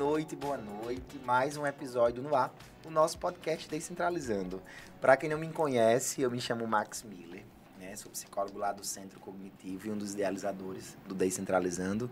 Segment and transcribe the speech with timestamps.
[0.00, 1.20] noite, boa noite.
[1.26, 2.50] Mais um episódio no ar,
[2.86, 4.62] o nosso podcast Descentralizando.
[4.98, 7.42] Para quem não me conhece, eu me chamo Max Miller,
[7.78, 7.94] né?
[7.96, 12.10] Sou psicólogo lá do Centro Cognitivo e um dos idealizadores do Descentralizando.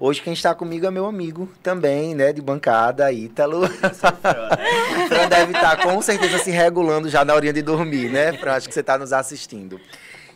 [0.00, 3.68] Hoje quem está comigo é meu amigo também, né, de bancada, Ítalo.
[5.06, 8.54] Fran deve estar com certeza se regulando já na hora de dormir, né, Fran?
[8.54, 9.80] Acho que você está nos assistindo.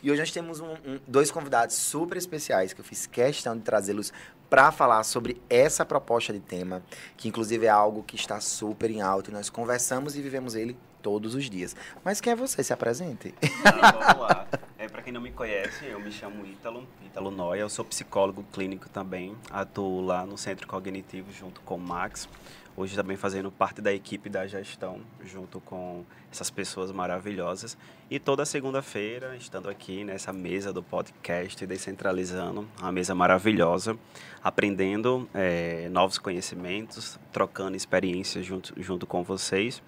[0.03, 3.63] E hoje nós temos um, um, dois convidados super especiais que eu fiz questão de
[3.63, 4.13] trazê-los
[4.51, 6.83] para falar sobre essa proposta de tema,
[7.17, 10.77] que inclusive é algo que está super em alta e nós conversamos e vivemos ele
[11.01, 11.77] todos os dias.
[12.05, 12.65] Mas quem é você?
[12.65, 13.33] Se apresente.
[13.65, 14.47] Ah, vamos lá.
[14.77, 18.45] É, para quem não me conhece, eu me chamo Ítalo, Ítalo Noia, eu sou psicólogo
[18.53, 22.29] clínico também, atuo lá no Centro Cognitivo junto com o Max.
[22.75, 27.77] Hoje também fazendo parte da equipe da gestão, junto com essas pessoas maravilhosas.
[28.11, 33.97] E toda segunda-feira, estando aqui nessa mesa do podcast Descentralizando, uma mesa maravilhosa,
[34.43, 39.83] aprendendo é, novos conhecimentos, trocando experiências junto, junto com vocês.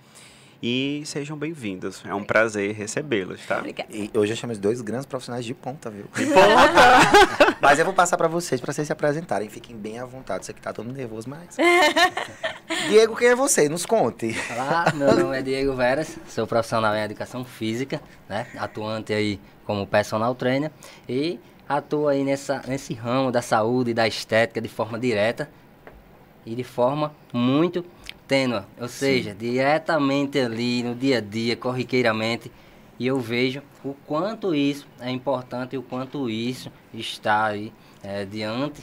[0.62, 2.03] E sejam bem-vindos.
[2.06, 3.59] É um prazer recebê-los, tá?
[3.59, 3.94] Obrigada.
[3.94, 6.05] E hoje eu chamo dois grandes profissionais de ponta, viu?
[6.14, 7.44] De ponta!
[7.65, 9.48] mas eu vou passar para vocês, para vocês se apresentarem.
[9.48, 10.45] Fiquem bem à vontade.
[10.45, 11.57] Você que tá todo nervoso, mas...
[12.89, 13.71] Diego, quem é você?
[13.71, 14.37] Nos conte.
[14.51, 16.19] Olá, meu nome é Diego Veras.
[16.29, 18.47] Sou profissional em educação física, né?
[18.59, 20.71] Atuante aí como personal trainer.
[21.09, 25.49] E atuo aí nessa, nesse ramo da saúde e da estética de forma direta
[26.45, 27.83] e de forma muito
[28.28, 29.37] tênue, ou seja, Sim.
[29.39, 32.53] diretamente ali no dia a dia, corriqueiramente,
[32.98, 38.25] e eu vejo o quanto isso é importante e o quanto isso está aí é,
[38.25, 38.83] diante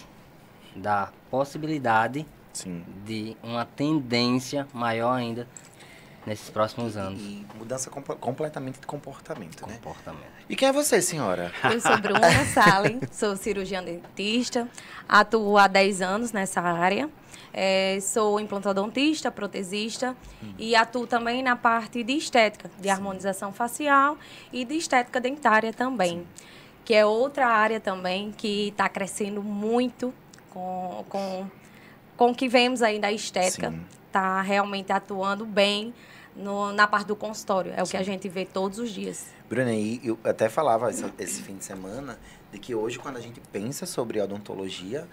[0.76, 2.84] da possibilidade Sim.
[3.06, 5.48] de uma tendência maior ainda
[6.26, 7.22] nesses próximos anos.
[7.22, 9.76] E, e mudança comp completamente de comportamento, né?
[9.76, 10.22] Comportamento.
[10.22, 10.45] Né?
[10.50, 11.52] E quem é você, senhora?
[11.64, 14.67] Eu sou Bruna Salem, sou cirurgiã dentista,
[15.08, 17.10] atuo há 10 anos nessa área.
[17.54, 20.54] É, sou implantodontista, protesista hum.
[20.58, 22.89] e atuo também na parte de estética, de Sim.
[22.89, 24.17] harmonização facial
[24.54, 26.45] e de estética dentária também, Sim.
[26.86, 30.14] que é outra área também que está crescendo muito
[30.50, 31.48] com, com,
[32.16, 33.73] com o que vemos aí da estética.
[34.08, 35.94] Está realmente atuando bem
[36.36, 37.73] no, na parte do consultório.
[37.76, 39.28] É o que a gente vê todos os dias.
[39.50, 42.17] Bruna, e eu até falava esse fim de semana
[42.52, 45.08] de que hoje, quando a gente pensa sobre odontologia,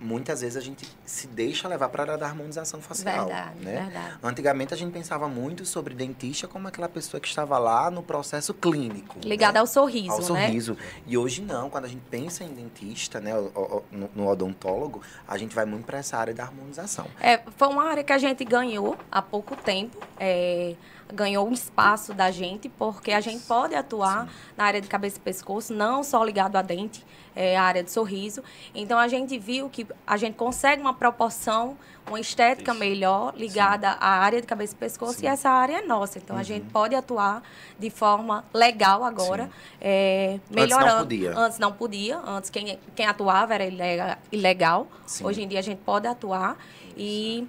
[0.00, 3.26] muitas vezes a gente se deixa levar para a área da harmonização facial.
[3.26, 3.82] Verdade, né?
[3.84, 4.18] verdade.
[4.22, 8.54] Antigamente a gente pensava muito sobre dentista como aquela pessoa que estava lá no processo
[8.54, 9.16] clínico.
[9.22, 9.60] Ligada né?
[9.60, 10.46] ao sorriso, ao né?
[10.46, 10.76] sorriso.
[11.06, 13.32] E hoje não, quando a gente pensa em dentista, né,
[13.92, 17.06] no, no odontólogo, a gente vai muito para essa área da harmonização.
[17.20, 19.98] É, foi uma área que a gente ganhou há pouco tempo.
[20.18, 20.74] É,
[21.12, 24.32] ganhou um espaço da gente, porque a gente pode atuar Sim.
[24.56, 27.04] na área de cabeça e pescoço, não só ligado a dente,
[27.34, 28.42] é, a área de sorriso.
[28.74, 31.76] Então a gente viu que a gente consegue uma proporção,
[32.08, 32.80] uma estética Isso.
[32.80, 33.98] melhor ligada Sim.
[34.00, 35.26] à área de cabeça e pescoço, Sim.
[35.26, 36.18] e essa área é nossa.
[36.18, 36.40] Então uhum.
[36.40, 37.42] a gente pode atuar
[37.78, 39.50] de forma legal agora,
[39.80, 40.86] é, melhorando.
[40.86, 41.38] Antes não podia.
[41.38, 44.86] Antes não podia, antes quem, quem atuava era ilegal.
[45.22, 46.56] Hoje em dia a gente pode atuar.
[46.96, 47.48] E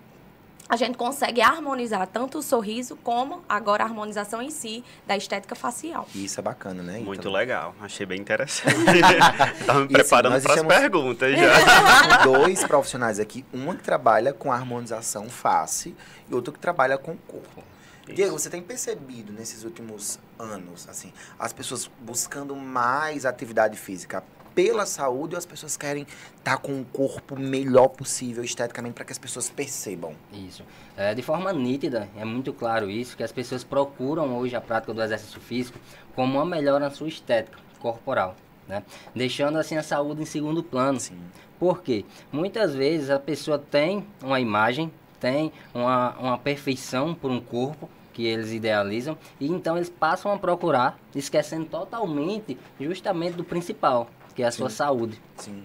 [0.72, 5.54] a gente consegue harmonizar tanto o sorriso como agora a harmonização em si da estética
[5.54, 6.08] facial.
[6.16, 7.00] Isso é bacana, né?
[7.00, 7.32] Muito então...
[7.34, 8.74] legal, achei bem interessante.
[9.60, 12.24] Estava me preparando assim, para as perguntas já.
[12.24, 15.94] dois profissionais aqui, uma que trabalha com harmonização face
[16.30, 17.62] e outro que trabalha com corpo.
[18.04, 18.16] Isso.
[18.16, 24.24] Diego, você tem percebido nesses últimos anos, assim, as pessoas buscando mais atividade física
[24.54, 29.06] pela saúde ou as pessoas querem estar tá com o corpo melhor possível esteticamente para
[29.06, 30.16] que as pessoas percebam?
[30.32, 30.64] Isso.
[30.96, 34.94] É, de forma nítida, é muito claro isso, que as pessoas procuram hoje a prática
[34.94, 35.80] do exercício físico
[36.16, 38.36] como uma melhora na sua estética corporal.
[38.68, 38.84] Né?
[39.16, 41.00] Deixando assim a saúde em segundo plano.
[41.00, 41.20] Sim.
[41.60, 42.06] Por quê?
[42.32, 48.26] Muitas vezes a pessoa tem uma imagem, tem uma, uma perfeição por um corpo, que
[48.26, 54.10] eles idealizam e então eles passam a procurar, esquecendo totalmente justamente do principal,
[54.42, 54.58] que é a Sim.
[54.58, 55.22] sua saúde.
[55.38, 55.64] Sim.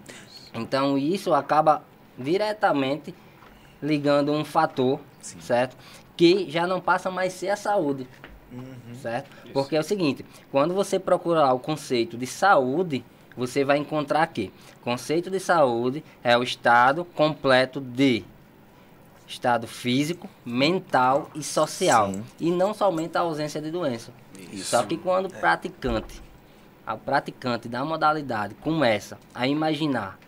[0.52, 1.82] Então isso acaba
[2.18, 3.14] diretamente
[3.82, 5.40] ligando um fator, Sim.
[5.40, 5.74] certo?
[6.14, 8.06] Que já não passa mais ser a saúde.
[8.52, 8.94] Uhum.
[8.94, 9.30] Certo?
[9.44, 9.52] Isso.
[9.54, 13.02] Porque é o seguinte, quando você procurar o conceito de saúde,
[13.34, 14.52] você vai encontrar que
[14.82, 18.24] conceito de saúde é o estado completo de
[19.26, 22.12] estado físico, mental e social.
[22.12, 22.24] Sim.
[22.38, 24.12] E não somente a ausência de doença.
[24.52, 24.64] Isso.
[24.64, 25.40] Só que quando o é.
[25.40, 26.25] praticante
[26.86, 30.18] a praticante da modalidade começa a imaginar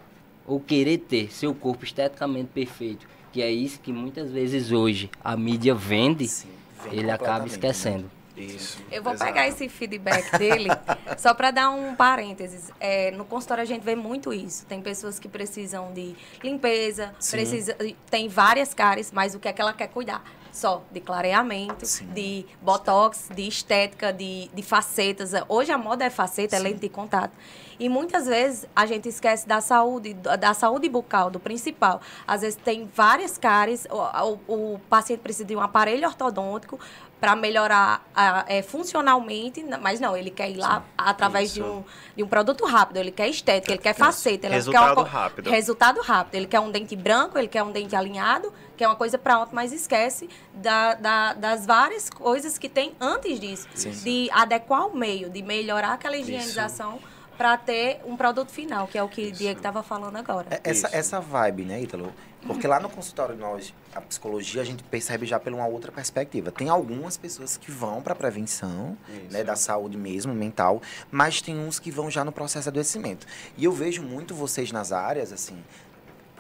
[0.46, 5.37] ou querer ter seu corpo esteticamente perfeito, que é isso que muitas vezes hoje a
[5.37, 6.49] mídia vende, Sim,
[6.90, 7.46] ele acaba né?
[7.46, 8.10] esquecendo.
[8.37, 8.78] Isso.
[8.90, 9.32] Eu vou exato.
[9.32, 10.69] pegar esse feedback dele,
[11.19, 12.70] só para dar um parênteses.
[12.78, 14.64] É, no consultório a gente vê muito isso.
[14.66, 17.37] Tem pessoas que precisam de limpeza, Sim.
[17.37, 17.76] precisa,
[18.08, 20.22] tem várias cáries, mas o que é que ela quer cuidar?
[20.52, 22.06] Só de clareamento, Sim.
[22.12, 25.32] de botox, de estética, de, de facetas.
[25.48, 26.64] Hoje a moda é faceta, é Sim.
[26.64, 27.32] lente de contato.
[27.78, 32.00] E muitas vezes a gente esquece da saúde, da saúde bucal, do principal.
[32.26, 36.78] Às vezes tem várias cáries, o, o- o paciente precisa de um aparelho ortodôntico
[37.20, 41.69] para melhorar a- é, funcionalmente, mas não, ele quer ir lá através de Isso.
[41.69, 41.84] um,
[42.16, 45.50] de um produto rápido, ele quer estética, ele quer faceta, ele Resultado quer uma rápido.
[45.50, 46.34] Resultado rápido.
[46.34, 49.54] Ele quer um dente branco, ele quer um dente alinhado, quer uma coisa para ontem,
[49.54, 53.69] mas esquece da- da- das várias coisas que tem antes disso.
[53.74, 53.90] Sim.
[53.90, 56.98] De adequar o meio, de melhorar aquela higienização
[57.38, 60.49] para ter um produto final, que é o que o Diego estava falando agora.
[60.50, 60.96] É- Essa, Isso.
[60.96, 62.12] essa vibe, né, Ítalo?
[62.44, 66.50] Porque lá no consultório nós, a psicologia, a gente percebe já por uma outra perspectiva.
[66.50, 69.32] Tem algumas pessoas que vão para prevenção, Isso.
[69.32, 73.26] né, da saúde mesmo, mental, mas tem uns que vão já no processo de adoecimento.
[73.56, 75.62] E eu vejo muito vocês nas áreas, assim,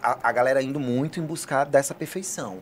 [0.02, 2.58] a, a galera indo muito em buscar dessa perfeição.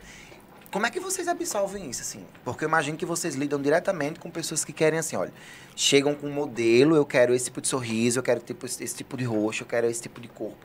[0.70, 2.24] Como é que vocês absorvem isso, assim?
[2.44, 5.32] Porque eu imagino que vocês lidam diretamente com pessoas que querem, assim, olha,
[5.76, 9.16] chegam com um modelo, eu quero esse tipo de sorriso, eu quero tipo, esse tipo
[9.16, 10.58] de rosto, eu quero esse tipo de corpo.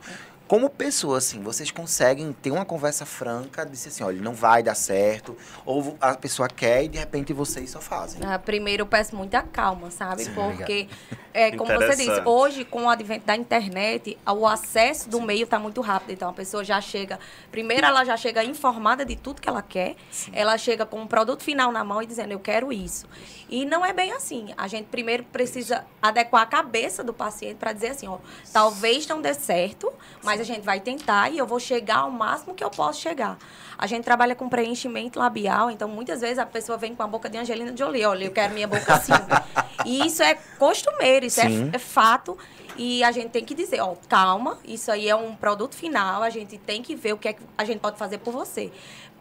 [0.51, 4.61] Como pessoa, assim, vocês conseguem ter uma conversa franca, de dizer assim, olha, não vai
[4.61, 8.19] dar certo, ou a pessoa quer e de repente vocês só fazem.
[8.21, 10.25] Ah, primeiro, eu peço muita calma, sabe?
[10.25, 10.89] Sim, Porque,
[11.33, 15.57] é, como você disse, hoje, com o advento da internet, o acesso do meio está
[15.57, 16.11] muito rápido.
[16.11, 17.17] Então, a pessoa já chega...
[17.49, 19.95] Primeiro, ela já chega informada de tudo que ela quer.
[20.33, 23.07] Ela chega com um produto final na mão e dizendo, eu quero isso.
[23.51, 24.53] E não é bem assim.
[24.57, 28.17] A gente primeiro precisa adequar a cabeça do paciente para dizer assim, ó,
[28.53, 29.91] talvez não dê certo,
[30.23, 33.37] mas a gente vai tentar e eu vou chegar ao máximo que eu posso chegar.
[33.77, 37.29] A gente trabalha com preenchimento labial, então muitas vezes a pessoa vem com a boca
[37.29, 39.11] de Angelina Jolie, olha, eu quero minha boca assim.
[39.85, 42.37] e isso é costumeiro, isso é, é fato.
[42.77, 46.29] E a gente tem que dizer, ó, calma, isso aí é um produto final, a
[46.29, 48.71] gente tem que ver o que é que a gente pode fazer por você.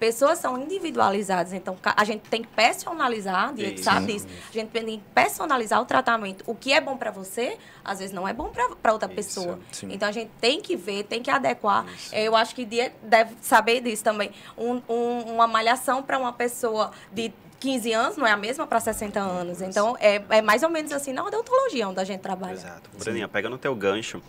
[0.00, 3.84] Pessoas são individualizadas, então a gente tem que personalizar, Diego Isso.
[3.84, 4.26] sabe disso.
[4.48, 6.42] A gente tem que personalizar o tratamento.
[6.46, 8.48] O que é bom para você, às vezes não é bom
[8.82, 9.60] para outra Isso, pessoa.
[9.70, 9.88] sim.
[9.92, 11.84] Então a gente tem que ver, tem que adequar.
[12.12, 14.30] Eu acho que Diego deve saber disso também.
[14.56, 17.30] Um- um- uma malhação para uma pessoa de
[17.60, 19.60] 15 anos não é a mesma para 60 anos.
[19.60, 22.54] Então é, é mais ou menos assim na odontologia onde a gente trabalha.
[22.54, 22.88] Exato.
[22.98, 24.22] Bruninha, pegando o teu gancho,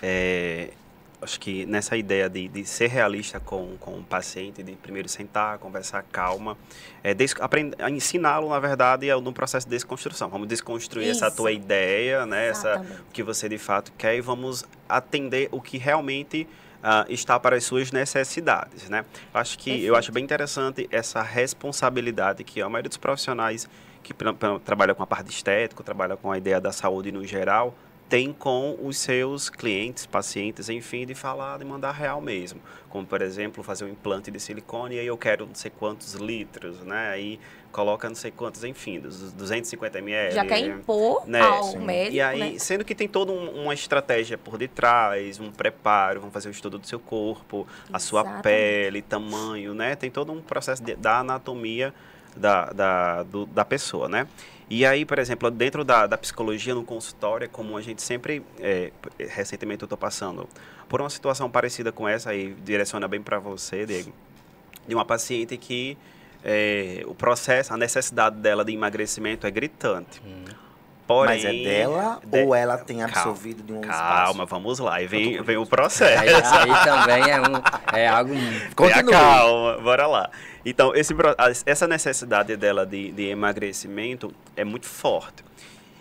[0.00, 0.70] é,
[1.20, 5.58] acho que nessa ideia de, de ser realista com, com o paciente, de primeiro sentar,
[5.58, 6.56] conversar calma,
[7.02, 7.14] é,
[7.90, 10.28] ensiná-lo, na verdade, é no processo de desconstrução.
[10.28, 11.36] Vamos desconstruir essa Isso.
[11.36, 12.48] tua ideia, né?
[12.48, 16.46] Essa, o que você de fato quer e vamos atender o que realmente
[16.82, 19.04] ah, está para as suas necessidades, né?
[19.34, 19.96] Acho que eu Perfeito.
[19.96, 23.68] acho bem interessante essa responsabilidade que a maioria dos profissionais
[24.02, 27.26] que pra- pra- trabalha com a parte estética, trabalha com a ideia da saúde no
[27.26, 27.74] geral,
[28.08, 32.60] tem com os seus clientes, pacientes, enfim, de falar, de mandar real mesmo.
[32.88, 36.14] Como, por exemplo, fazer um implante de silicone e aí eu quero não sei quantos
[36.14, 37.08] litros, né?
[37.10, 37.40] Aí
[37.72, 40.34] coloca não sei quantos, enfim, dos 250 ml.
[40.34, 41.40] Já quer impor né?
[41.40, 41.78] ao Sim.
[41.80, 42.58] médico, E aí, né?
[42.58, 46.78] sendo que tem toda um- uma estratégia por detrás, um preparo, vamos fazer o estudo
[46.78, 49.96] do seu corpo, a sua pele, tamanho, né?
[49.96, 51.92] Tem todo um processo de- da anatomia
[52.36, 54.28] da, da, do- da pessoa, né?
[54.68, 58.42] E aí, por exemplo, dentro da, da psicologia no consultório, é comum a gente sempre,
[58.58, 60.48] é, recentemente eu estou passando
[60.88, 64.12] por uma situação parecida com essa, aí direciona bem para você, Diego,
[64.86, 65.96] de uma paciente que
[66.44, 70.20] é, o processo, a necessidade dela de emagrecimento é gritante.
[71.06, 74.46] Porém, Mas é dela de- ou ela tem Calma, absorvido de um Calma, espaço?
[74.46, 75.00] vamos lá.
[75.00, 76.20] E vem, vem o Aí, processo.
[76.22, 78.34] aí também é, um, é algo.
[78.74, 79.04] Continue.
[79.04, 80.30] Tenha calma, bora lá.
[80.64, 81.14] Então, esse,
[81.64, 85.44] essa necessidade dela de, de emagrecimento é muito forte.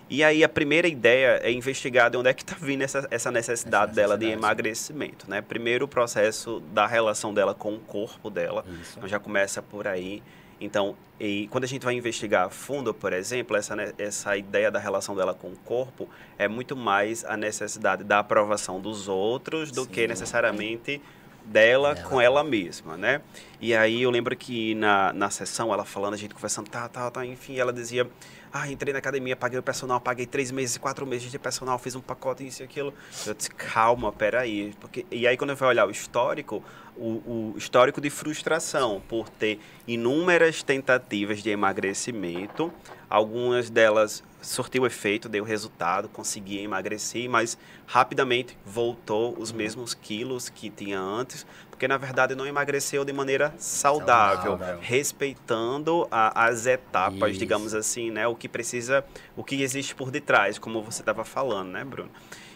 [0.09, 3.31] E aí, a primeira ideia é investigar de onde é que está vindo essa, essa
[3.31, 4.45] necessidade Essa dela de necessidade.
[4.53, 5.41] emagrecimento, né?
[5.41, 8.63] Primeiro, o processo da relação dela com o corpo dela.
[8.81, 8.93] Isso.
[8.97, 10.21] Então, já começa por aí.
[10.59, 14.79] Então, e quando a gente vai investigar a fundo, por exemplo, essa, essa ideia da
[14.79, 19.85] relação dela com o corpo é muito mais a necessidade da aprovação dos outros do
[19.85, 20.07] que Sim.
[20.07, 21.01] necessariamente
[21.45, 22.09] dela Dela.
[22.09, 23.21] com ela mesma, né?
[23.65, 27.09] E aí eu lembro que na, na sessão, ela falando, a gente conversando, tá, tá,
[27.09, 28.07] tá, enfim, ela dizia,
[28.53, 31.95] ah, entrei na academia, paguei o personal, paguei três meses, quatro meses de personal, fiz
[31.95, 32.93] um pacote, isso e aquilo.
[33.25, 34.71] Eu disse, calma, peraí.
[34.79, 36.63] Porque, e aí quando eu fui olhar o histórico,
[36.95, 42.71] o, o histórico de frustração por ter inúmeras tentativas de emagrecimento,
[43.09, 47.57] algumas delas surtiu efeito, deu resultado, consegui emagrecer, mas
[47.87, 53.53] rapidamente voltou os mesmos quilos que tinha antes, porque na verdade não emagreceu de maneira
[53.57, 54.79] saudável, Saudável.
[54.81, 57.39] respeitando a- as etapas, Isso.
[57.39, 58.25] digamos assim, né?
[58.27, 59.03] O que precisa,
[59.35, 62.09] o que existe por detrás, como você estava falando, né, Bruno?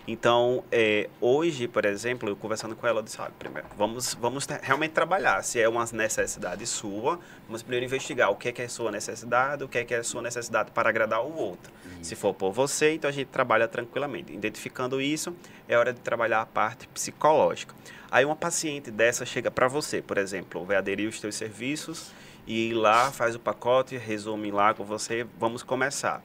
[0.08, 4.58] Então, é, hoje, por exemplo, eu conversando com ela, eu disse, primeiro, vamos, vamos te-
[4.62, 5.44] realmente trabalhar.
[5.44, 9.64] Se é uma necessidade sua, vamos primeiro investigar o que é, que é sua necessidade,
[9.64, 11.72] o que é, que é sua necessidade para agradar o outro.
[12.02, 14.34] Se for por você, então a gente trabalha tranquilamente.
[14.34, 15.36] Identificando isso,
[15.68, 17.76] é hora de trabalhar a parte psicológica.
[18.12, 22.12] Aí uma paciente dessa chega para você, por exemplo, vai aderir os teus serviços
[22.48, 26.24] e ir lá, faz o pacote, resume lá com você, vamos começar.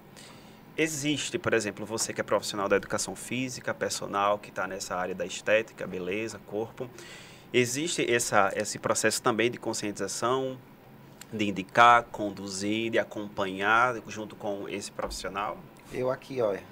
[0.77, 5.15] Existe, por exemplo, você que é profissional da educação física, personal, que está nessa área
[5.15, 6.89] da estética, beleza, corpo.
[7.53, 10.59] Existe essa, esse processo também de conscientização,
[11.33, 15.59] de indicar, conduzir, de acompanhar junto com esse profissional?
[15.93, 16.63] Eu aqui, olha.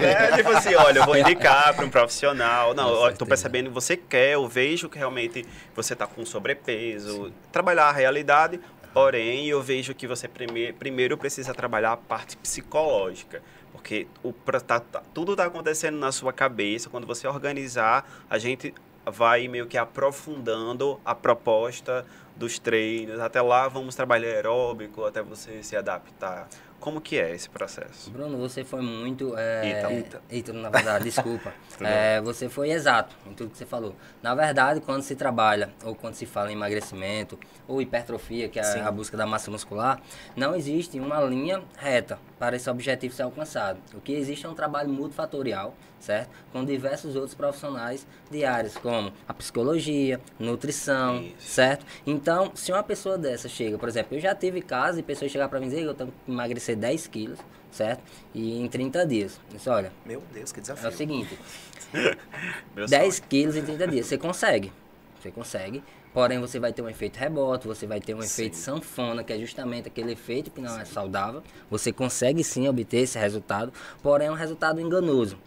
[0.00, 2.74] É, tipo assim, olha, eu vou indicar para um profissional.
[2.74, 2.88] Não,
[3.24, 3.26] certeza.
[3.26, 5.44] percebendo que você quer, eu vejo que realmente
[5.74, 7.32] você está com sobrepeso.
[7.52, 8.60] Trabalhar a realidade,
[8.92, 13.42] porém, eu vejo que você prime primeiro precisa trabalhar a parte psicológica.
[13.72, 16.88] Porque o, tá- tá- tudo está acontecendo na sua cabeça.
[16.90, 18.74] Quando você organizar, a gente
[19.10, 22.04] vai meio que aprofundando a proposta
[22.36, 23.20] dos treinos.
[23.20, 26.48] Até lá, vamos trabalhar aeróbico, até você se adaptar.
[26.80, 28.10] Como que é esse processo?
[28.10, 29.34] Bruno, você foi muito.
[29.36, 30.22] É, Ítalo.
[30.30, 31.52] Ítalo, na verdade, desculpa.
[31.80, 33.94] É, você foi exato em tudo que você falou.
[34.20, 38.64] Na verdade, quando se trabalha, ou quando se fala em emagrecimento, ou hipertrofia, que é
[38.64, 38.80] Sim.
[38.80, 40.00] a busca da massa muscular,
[40.34, 43.78] não existe uma linha reta para esse objetivo ser alcançado.
[43.94, 46.30] O que existe é um trabalho multifatorial, certo?
[46.52, 51.34] Com diversos outros profissionais de áreas, como a psicologia, nutrição, Isso.
[51.38, 51.86] certo?
[52.04, 55.48] Então, se uma pessoa dessa chega, por exemplo, eu já tive casos de pessoas chegar
[55.48, 56.30] para mim e dizer que eu tenho que
[56.68, 57.38] emagrecer 10 quilos,
[57.70, 58.02] certo?
[58.34, 59.40] E em 30 dias.
[59.50, 60.88] Eu disse, olha, Meu Deus, que é desafio.
[60.88, 61.38] o seguinte,
[62.74, 63.28] Meu 10 sonho.
[63.28, 64.72] quilos em 30 dias, você consegue.
[65.20, 65.82] Você consegue.
[66.12, 69.38] Porém, você vai ter um efeito rebote, você vai ter um efeito sanfona, que é
[69.38, 71.42] justamente aquele efeito que não é saudável.
[71.70, 73.72] Você consegue sim obter esse resultado,
[74.02, 75.38] porém é um resultado enganoso.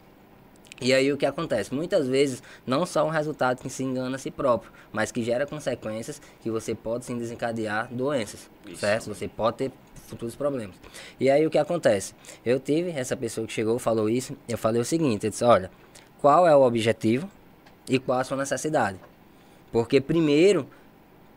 [0.79, 1.73] E aí o que acontece?
[1.73, 5.45] Muitas vezes não só um resultado que se engana a si próprio, mas que gera
[5.45, 8.77] consequências que você pode sim desencadear doenças, Isso.
[8.81, 9.07] certo?
[9.09, 9.71] Você pode ter
[10.11, 10.75] futuros problemas.
[11.19, 12.13] E aí o que acontece?
[12.45, 15.71] Eu tive essa pessoa que chegou, falou isso, eu falei o seguinte, eu disse, olha,
[16.21, 17.27] qual é o objetivo
[17.89, 18.99] e qual a sua necessidade?
[19.71, 20.67] Porque primeiro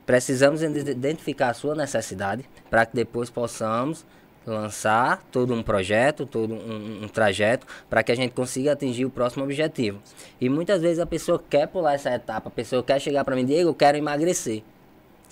[0.04, 4.04] precisamos ide- identificar a sua necessidade para que depois possamos
[4.47, 9.11] lançar todo um projeto, todo um, um trajeto para que a gente consiga atingir o
[9.11, 9.99] próximo objetivo.
[10.38, 13.47] E muitas vezes a pessoa quer pular essa etapa, a pessoa quer chegar para mim,
[13.47, 14.62] Diego, eu quero emagrecer.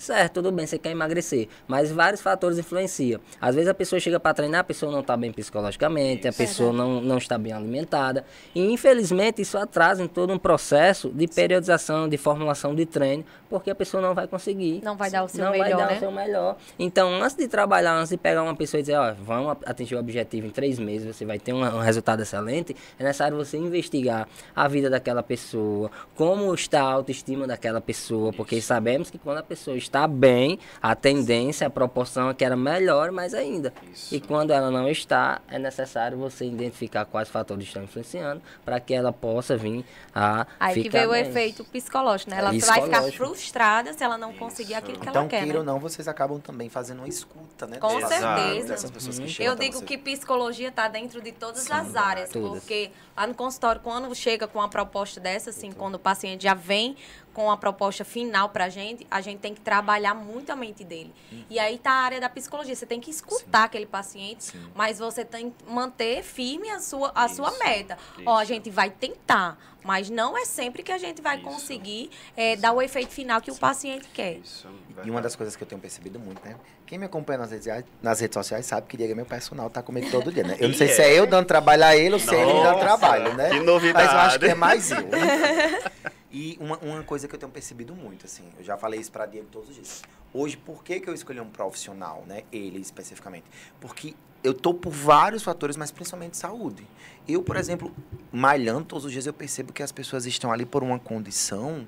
[0.03, 3.21] Certo, tudo bem, você quer emagrecer, mas vários fatores influenciam.
[3.39, 6.73] Às vezes a pessoa chega para treinar, a pessoa não está bem psicologicamente, a pessoa
[6.73, 8.25] não, não está bem alimentada.
[8.53, 13.71] E infelizmente isso atrasa em todo um processo de periodização, de formulação de treino, porque
[13.71, 14.81] a pessoa não vai conseguir.
[14.83, 15.95] Não vai dar o seu não melhor, vai dar né?
[15.95, 16.57] o seu melhor.
[16.77, 19.99] Então, antes de trabalhar, antes de pegar uma pessoa e dizer, ó, vamos atingir o
[19.99, 24.27] objetivo em três meses, você vai ter um, um resultado excelente, é necessário você investigar
[24.53, 29.43] a vida daquela pessoa, como está a autoestima daquela pessoa, porque sabemos que quando a
[29.43, 33.73] pessoa está bem, a tendência, a proporção é que era melhor mais ainda.
[33.91, 34.13] Isso.
[34.15, 38.93] E quando ela não está, é necessário você identificar quais fatores estão influenciando para que
[38.93, 41.21] ela possa vir a Aí que ficar vem o bem.
[41.21, 42.37] efeito psicológico, né?
[42.39, 44.39] Ela vai ficar frustrada se ela não Isso.
[44.39, 45.59] conseguir aquilo que Então, ela quer, queira né?
[45.59, 47.77] ou não, vocês acabam também fazendo uma escuta, né?
[47.77, 48.67] Com certeza.
[48.69, 49.85] Dessas pessoas que chegam Eu digo você.
[49.85, 52.49] que psicologia está dentro de todas Sim, as áreas, todas.
[52.59, 56.53] porque lá no consultório, quando chega com uma proposta dessa, assim, quando o paciente já
[56.53, 56.95] vem
[57.33, 61.13] com a proposta final pra gente, a gente tem que trabalhar muito a mente dele.
[61.49, 64.61] E aí tá a área da psicologia, você tem que escutar aquele paciente, Sim.
[64.75, 67.97] mas você tem que manter firme a sua, a sua Isso, meta.
[68.25, 68.53] Ó, a isso.
[68.53, 71.45] gente vai tentar, mas não é sempre que a gente vai Isso.
[71.45, 74.33] conseguir eh, dar o efeito final que o paciente quer.
[74.37, 74.67] Isso,
[75.03, 76.55] E uma das coisas que eu tenho percebido muito, né?
[76.85, 79.69] Quem me acompanha nas redes, sociais- nas redes sociais sabe que Diego é meu personal,
[79.69, 80.55] tá comigo todo dia, né?
[80.59, 81.13] Eu não sei E se é.
[81.15, 83.49] é eu dando trabalho a ele ou se é ele dando trabalho, né?
[83.49, 84.05] que novidade.
[84.05, 84.97] Mas eu acho que é mais eu.
[86.33, 89.27] E uma, uma coisa que eu tenho percebido muito, assim, eu já falei isso pra
[89.27, 90.01] Diego todos os dias.
[90.33, 92.41] Hoje, por que, que eu escolhi um profissional, né?
[92.51, 93.45] Ele especificamente?
[93.79, 96.87] Porque eu tô por vários fatores, mas principalmente saúde.
[97.27, 97.93] Eu, por exemplo,
[98.31, 101.87] malhando todos os dias, eu percebo que as pessoas estão ali por uma condição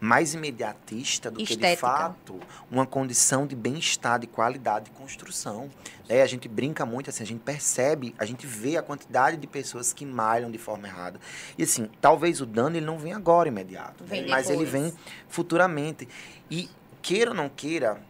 [0.00, 1.86] mais imediatista do que de Estética.
[1.86, 2.38] fato
[2.70, 5.68] uma condição de bem-estar, de qualidade de construção.
[6.08, 9.46] É, a gente brinca muito assim, a gente percebe, a gente vê a quantidade de
[9.46, 11.20] pessoas que malham de forma errada.
[11.56, 14.26] E assim, talvez o dano ele não venha agora imediato, né?
[14.28, 14.92] Mas ele vem
[15.28, 16.08] futuramente.
[16.50, 16.68] E
[17.02, 18.00] queira ou não queira,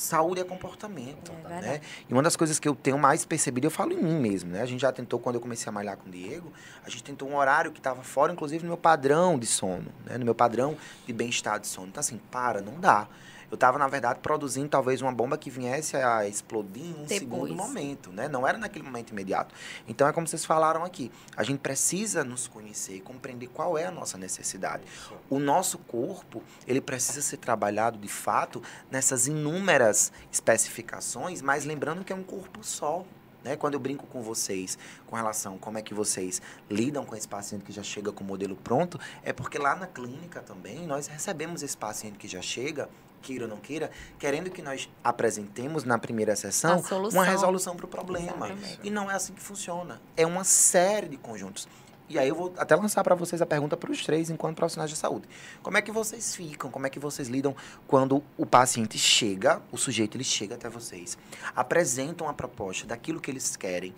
[0.00, 1.80] saúde é comportamento, É né?
[2.08, 4.62] E uma das coisas que eu tenho mais percebido, eu falo em mim mesmo, né?
[4.62, 6.50] A gente já tentou, quando eu comecei a malhar com o Diego,
[6.84, 10.16] a gente tentou um horário que estava fora, inclusive, no meu padrão de sono, né?
[10.16, 10.76] No meu padrão
[11.06, 11.88] de bem-estar de sono.
[11.88, 13.08] Então, assim, para, não dá.
[13.50, 17.18] Eu estava, na verdade, produzindo talvez uma bomba que viesse a explodir em um Depois.
[17.18, 18.28] segundo momento, né?
[18.28, 19.52] Não era naquele momento imediato.
[19.88, 21.10] Então, é como vocês falaram aqui.
[21.36, 24.84] A gente precisa nos conhecer e compreender qual é a nossa necessidade.
[25.28, 32.12] O nosso corpo, ele precisa ser trabalhado de fato nessas inúmeras especificações, mas lembrando que
[32.12, 33.04] é um corpo só.
[33.42, 33.56] Né?
[33.56, 37.26] Quando eu brinco com vocês com relação a como é que vocês lidam com esse
[37.26, 41.06] paciente que já chega com o modelo pronto, é porque lá na clínica também nós
[41.06, 42.88] recebemos esse paciente que já chega,
[43.22, 47.88] queira ou não queira, querendo que nós apresentemos na primeira sessão uma resolução para o
[47.88, 48.46] problema.
[48.46, 48.80] Exatamente.
[48.82, 50.00] E não é assim que funciona.
[50.16, 51.68] É uma série de conjuntos.
[52.10, 54.90] E aí eu vou até lançar para vocês a pergunta para os três enquanto profissionais
[54.90, 55.28] de saúde.
[55.62, 56.68] Como é que vocês ficam?
[56.68, 57.54] Como é que vocês lidam
[57.86, 61.16] quando o paciente chega, o sujeito ele chega até vocês,
[61.54, 63.94] apresentam a proposta daquilo que eles querem,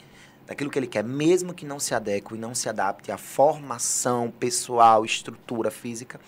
[0.47, 4.31] daquilo que ele quer, mesmo que não se adeque e não se adapte à formação
[4.31, 6.21] pessoal, estrutura física,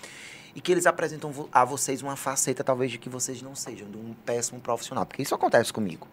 [0.55, 3.97] e que eles apresentam a vocês uma faceta talvez de que vocês não sejam de
[3.97, 6.07] um péssimo profissional, porque isso acontece comigo.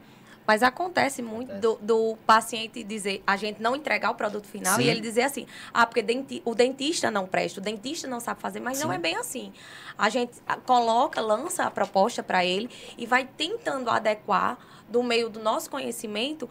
[0.46, 4.82] Mas acontece muito do, do paciente dizer, a gente não entregar o produto final Sim.
[4.82, 8.42] e ele dizer assim, ah, porque denti- o dentista não presta, o dentista não sabe
[8.42, 8.96] fazer, mas não Sim.
[8.96, 9.54] é bem assim.
[9.98, 10.34] A gente
[10.66, 14.58] coloca, lança a proposta para ele e vai tentando adequar
[14.90, 16.50] do meio do nosso conhecimento,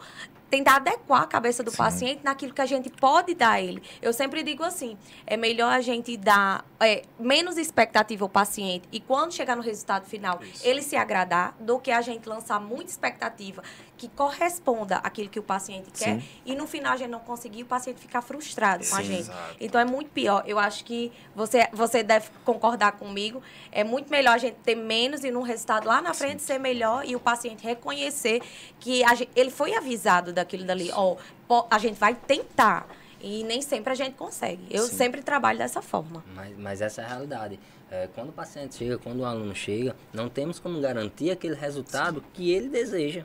[0.51, 1.77] tentar adequar a cabeça do Sim.
[1.77, 3.81] paciente naquilo que a gente pode dar a ele.
[4.01, 8.99] Eu sempre digo assim, é melhor a gente dar é, menos expectativa ao paciente e
[8.99, 10.67] quando chegar no resultado final, Isso.
[10.67, 13.63] ele se agradar, do que a gente lançar muita expectativa
[14.01, 16.23] que corresponda àquilo que o paciente quer Sim.
[16.43, 19.03] e no final a gente não conseguir, o paciente ficar frustrado com a Sim.
[19.03, 19.19] gente.
[19.19, 19.55] Exato.
[19.59, 20.43] Então é muito pior.
[20.47, 23.43] Eu acho que você, você deve concordar comigo.
[23.71, 27.05] É muito melhor a gente ter menos e no resultado lá na frente ser melhor
[27.07, 28.41] e o paciente reconhecer
[28.79, 30.89] que a gen- ele foi avisado daquilo dali.
[30.93, 31.15] Ó,
[31.47, 32.87] po- a gente vai tentar.
[33.23, 34.65] E nem sempre a gente consegue.
[34.71, 34.95] Eu Sim.
[34.97, 36.25] sempre trabalho dessa forma.
[36.33, 37.59] Mas, mas essa é a realidade.
[37.91, 42.23] É, quando o paciente chega, quando o aluno chega, não temos como garantir aquele resultado
[42.33, 43.23] que ele deseja.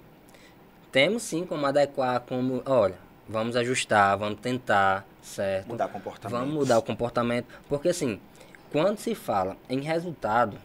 [0.97, 2.97] Temos sim como adequar, como, olha,
[3.29, 5.69] vamos ajustar, vamos tentar, certo?
[5.69, 6.41] Mudar comportamento.
[6.41, 7.49] Vamos mudar o comportamento.
[7.69, 8.19] Porque assim,
[8.73, 10.57] quando se fala em resultado,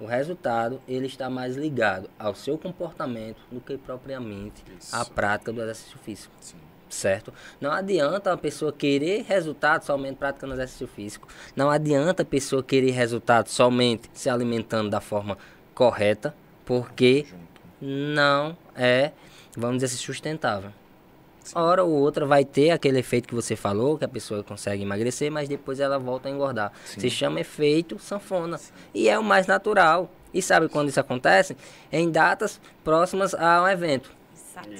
[0.00, 4.96] o resultado ele está mais ligado ao seu comportamento do que propriamente Isso.
[4.96, 6.56] à prática do exercício físico Sim.
[6.88, 7.32] certo?
[7.60, 11.28] Não adianta a pessoa querer resultado somente praticando exercício físico.
[11.54, 15.38] Não adianta a pessoa querer resultado somente se alimentando da forma
[15.76, 17.60] correta, porque Junto.
[17.80, 19.12] não é,
[19.56, 20.70] vamos dizer assim, sustentável.
[21.54, 25.30] Hora ou outra vai ter aquele efeito que você falou, que a pessoa consegue emagrecer,
[25.30, 26.72] mas depois ela volta a engordar.
[26.84, 27.00] Sim.
[27.00, 28.58] Se chama efeito sanfona.
[28.94, 30.08] E é o mais natural.
[30.32, 31.56] E sabe quando isso acontece?
[31.90, 34.10] Em datas próximas a um evento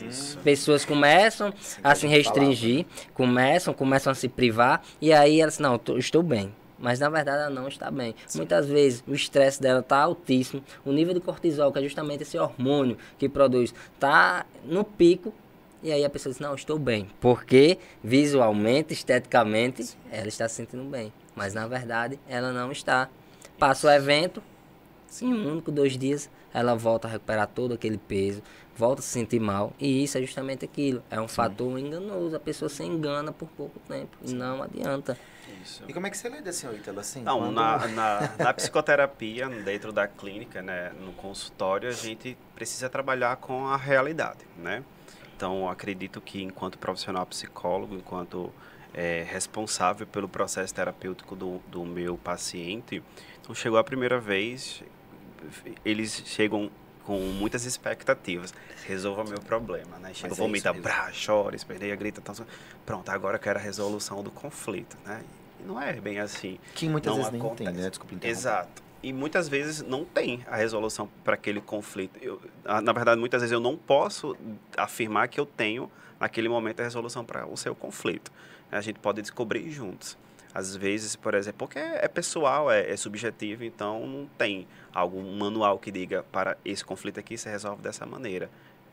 [0.08, 0.38] Isso.
[0.38, 5.78] pessoas começam Sim, a se restringir, começam, começam a se privar, e aí elas, não,
[5.78, 6.54] tô- estou bem.
[6.82, 8.12] Mas na verdade ela não está bem.
[8.34, 12.36] Muitas vezes o estresse dela está altíssimo, o nível de cortisol, que é justamente esse
[12.36, 15.32] hormônio que produz, está no pico,
[15.80, 17.08] e aí a pessoa diz, não, estou bem.
[17.20, 21.12] Porque visualmente, esteticamente, ela está se sentindo bem.
[21.36, 23.08] Mas na verdade ela não está.
[23.58, 24.42] Passa o evento,
[25.20, 28.42] em um único, dois dias, ela volta a recuperar todo aquele peso,
[28.76, 29.72] volta a se sentir mal.
[29.78, 31.02] E isso é justamente aquilo.
[31.10, 32.34] É um fator enganoso.
[32.34, 34.16] A pessoa se engana por pouco tempo.
[34.24, 35.16] E não adianta.
[35.62, 35.84] Isso.
[35.86, 37.22] E como é que você lida, senhor Ítalo, assim?
[37.22, 42.88] Não, quando- na, na, na psicoterapia, dentro da clínica, né, no consultório, a gente precisa
[42.88, 44.82] trabalhar com a realidade, né?
[45.36, 48.52] Então, acredito que enquanto profissional psicólogo, enquanto
[48.94, 53.02] é, responsável pelo processo terapêutico do, do meu paciente,
[53.40, 54.82] então chegou a primeira vez,
[55.84, 56.70] eles chegam
[57.04, 58.54] com muitas expectativas.
[58.86, 60.12] Resolva meu problema, né?
[60.14, 60.82] Chega, é vomita, mesmo.
[60.84, 62.34] brá, chora, esperneia, grita, tal,
[62.86, 65.22] pronto, agora eu quero a resolução do conflito, né?
[65.66, 66.58] Não é bem assim.
[66.74, 67.62] Que muitas não vezes nem acontece.
[67.64, 67.90] entende, né?
[67.90, 68.38] Desculpa interromper.
[68.38, 68.82] Exato.
[69.02, 72.18] E muitas vezes não tem a resolução para aquele conflito.
[72.22, 74.36] Eu, ah, na verdade, muitas vezes eu não posso
[74.76, 78.30] afirmar que eu tenho, naquele momento, a resolução para o seu conflito.
[78.70, 80.16] A gente pode descobrir juntos.
[80.54, 85.78] Às vezes, por exemplo, porque é pessoal, é, é subjetivo, então não tem algum manual
[85.78, 88.50] que diga para esse conflito aqui se resolve dessa maneira.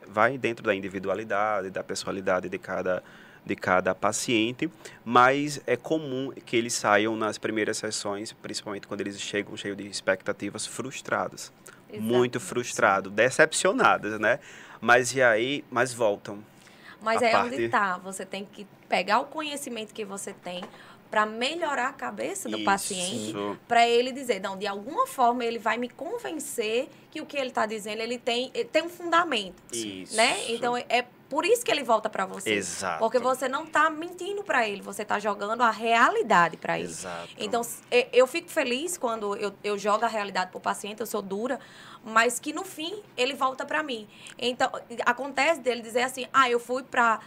[0.08, 3.04] Vai dentro da individualidade, da personalidade de cada,
[3.46, 4.70] de cada paciente,
[5.04, 9.88] mas é comum que eles saiam nas primeiras sessões, principalmente quando eles chegam cheios de
[9.88, 11.52] expectativas frustradas.
[11.92, 12.50] Muito Exato.
[12.50, 14.40] frustrados, decepcionadas, né?
[14.80, 16.44] Mas e aí, mas voltam.
[17.02, 17.98] Mas é parte- onde tá.
[17.98, 20.64] Você tem que pegar o conhecimento que você tem,
[21.10, 22.66] para melhorar a cabeça do Isso.
[22.66, 23.34] paciente,
[23.68, 27.50] para ele dizer, não, de alguma forma ele vai me convencer que o que ele
[27.50, 30.16] está dizendo ele tem, ele tem um fundamento, Isso.
[30.16, 30.38] né?
[30.52, 32.98] Então é- é por isso que ele volta para você, Exato.
[33.00, 36.88] porque você não está mentindo para ele, você está jogando a realidade para ele.
[36.90, 37.30] Exato.
[37.38, 41.22] Então, e- eu fico feliz quando eu, eu jogo a realidade pro paciente, eu sou
[41.22, 41.60] dura,
[42.04, 44.08] mas que no fim ele volta para mim.
[44.40, 44.72] Então,
[45.06, 47.20] acontece dele dizer assim: ah, eu fui para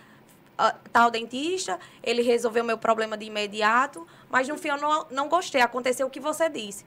[0.93, 5.61] tal dentista, ele resolveu meu problema de imediato, mas no fim eu não, não gostei,
[5.61, 6.85] aconteceu o que você disse.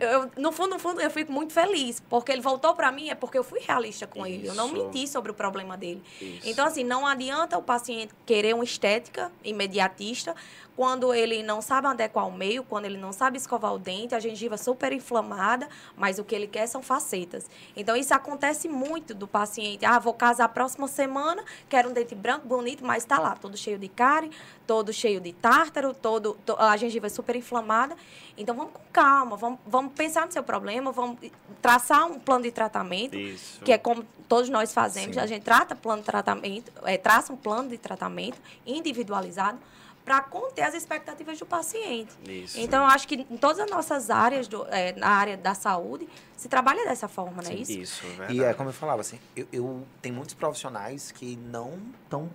[0.00, 3.08] Eu, eu- no fundo, no fundo, eu fico muito feliz, porque ele voltou para mim,
[3.10, 4.74] é porque eu fui realista com ele, eu não Isso.
[4.74, 6.02] menti sobre o problema dele.
[6.20, 6.48] Isso.
[6.48, 10.34] Então, assim, não adianta o paciente querer uma estética imediatista
[10.80, 14.18] quando ele não sabe adequar o meio, quando ele não sabe escovar o dente, a
[14.18, 17.44] gengiva super inflamada, mas o que ele quer são facetas.
[17.76, 19.84] Então, isso acontece muito do paciente.
[19.84, 23.78] Ah, vou casar próxima semana, quero um dente branco, bonito, mas tá lá, todo cheio
[23.78, 24.30] de cárie,
[24.66, 27.94] todo cheio de tártaro, todo, to- a gengiva é super inflamada.
[28.38, 31.18] Então, vamos com calma, vamos, vamos pensar no seu problema, vamos
[31.60, 33.60] traçar um plano de tratamento Isso.
[33.62, 35.16] que é como todos nós fazemos.
[35.16, 35.20] Sim.
[35.20, 39.58] A gente trata plano de tratamento, é, traça um plano de tratamento individualizado
[40.04, 42.12] para conter as expectativas do paciente.
[42.28, 42.58] Isso.
[42.58, 46.08] Então, eu acho que em todas as nossas áreas, do- é, na área da saúde,
[46.36, 47.72] se trabalha dessa forma, não é isso?
[47.72, 48.34] Isso, verdade.
[48.34, 52.30] E é como eu falava, assim, eu, eu tem muitos profissionais que não estão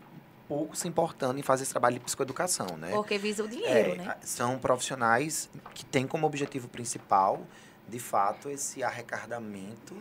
[0.47, 2.91] pouco se importando em fazer esse trabalho de psicoeducação, né?
[2.91, 4.15] Porque visa o dinheiro, É, né?
[4.21, 7.41] São profissionais que têm como objetivo principal,
[7.87, 9.95] de fato, esse arrecadamento,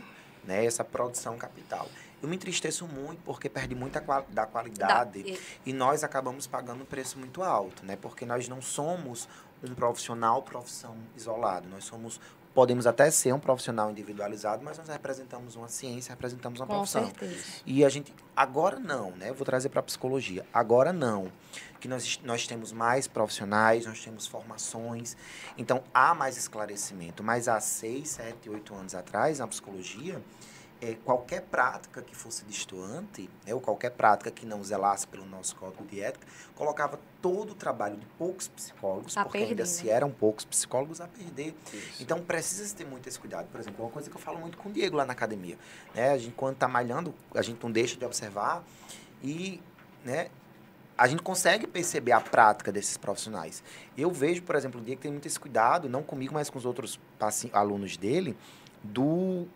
[0.44, 1.88] né, essa produção capital.
[2.24, 6.46] Eu me entristeço muito porque perde muita qual- da qualidade Da- e- e nós acabamos
[6.46, 7.96] pagando um preço muito alto, né?
[7.96, 9.28] Porque nós não somos
[9.62, 11.68] um profissional profissão isolado.
[11.68, 12.18] Nós somos
[12.54, 17.04] podemos até ser um profissional individualizado, mas nós representamos uma ciência, representamos uma Com profissão.
[17.06, 17.44] certeza.
[17.66, 19.28] E a gente, agora não, né?
[19.30, 20.46] Eu vou trazer para a psicologia.
[20.54, 21.32] Agora não.
[21.80, 25.16] Que nós, nós temos mais profissionais, nós temos formações.
[25.58, 27.24] Então, há mais esclarecimento.
[27.24, 30.22] Mas há seis, sete, oito anos atrás, na psicologia,
[30.84, 35.56] eh, qualquer prática que fosse destoante, né, ou qualquer prática que não zelasse pelo nosso
[35.56, 39.68] código de ética, colocava todo o trabalho de poucos psicólogos, A porque perder, ainda né?
[39.68, 41.54] se eram poucos psicólogos, a perder.
[41.72, 42.02] Isso.
[42.02, 43.46] Então precisa se ter muito esse cuidado.
[43.50, 45.56] Por exemplo, uma coisa que eu falo muito com o Diego lá na academia.
[45.94, 46.10] Né?
[46.10, 48.62] A gente, quando está malhando, a gente não deixa de observar
[49.22, 49.62] e
[50.04, 50.28] né,
[50.98, 53.64] a gente consegue perceber a prática desses profissionais.
[53.96, 56.66] Eu vejo, por exemplo, o Diego tem muito esse cuidado, não comigo, mas com os
[56.66, 57.00] outros
[57.54, 58.36] alunos dele,
[58.82, 59.48] do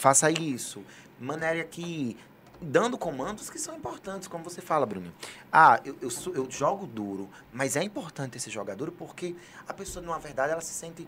[0.00, 0.82] faça isso,
[1.20, 2.16] maneira que
[2.62, 5.12] dando comandos que são importantes, como você fala, Bruno.
[5.52, 9.34] Ah, eu, eu, sou- eu jogo duro, mas é importante esse jogador porque
[9.68, 11.06] a pessoa, na verdade, ela se sente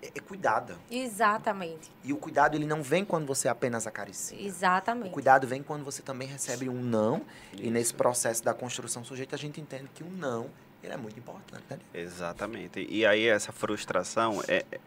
[0.00, 0.76] é, é cuidada.
[0.90, 1.90] Exatamente.
[2.04, 4.38] E o cuidado, ele não vem quando você apenas acaricia.
[4.38, 5.10] O Exatamente.
[5.10, 7.22] cuidado vem quando você também recebe um não.
[7.52, 10.48] E nesse processo da construção sujeita, a gente entende que o não,
[10.82, 11.78] ele é muito importante, né?
[11.92, 12.86] Exatamente.
[12.88, 14.80] E aí essa frustração é é-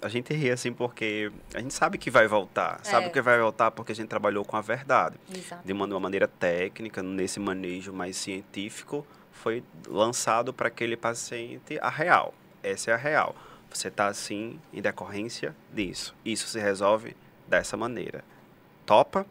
[0.00, 2.80] a gente ri assim porque a gente sabe que vai voltar.
[2.84, 3.10] Sabe É.
[3.10, 5.16] que vai voltar porque a gente trabalhou com a verdade.
[5.34, 5.66] Exato.
[5.66, 11.78] De uma, de uma maneira técnica, nesse manejo mais científico, foi lançado para aquele paciente
[11.80, 12.32] a real.
[12.62, 13.34] Essa é a real.
[13.70, 16.14] Você está assim em decorrência disso.
[16.24, 17.16] Isso se resolve
[17.48, 18.22] dessa maneira.
[18.86, 19.26] Topa?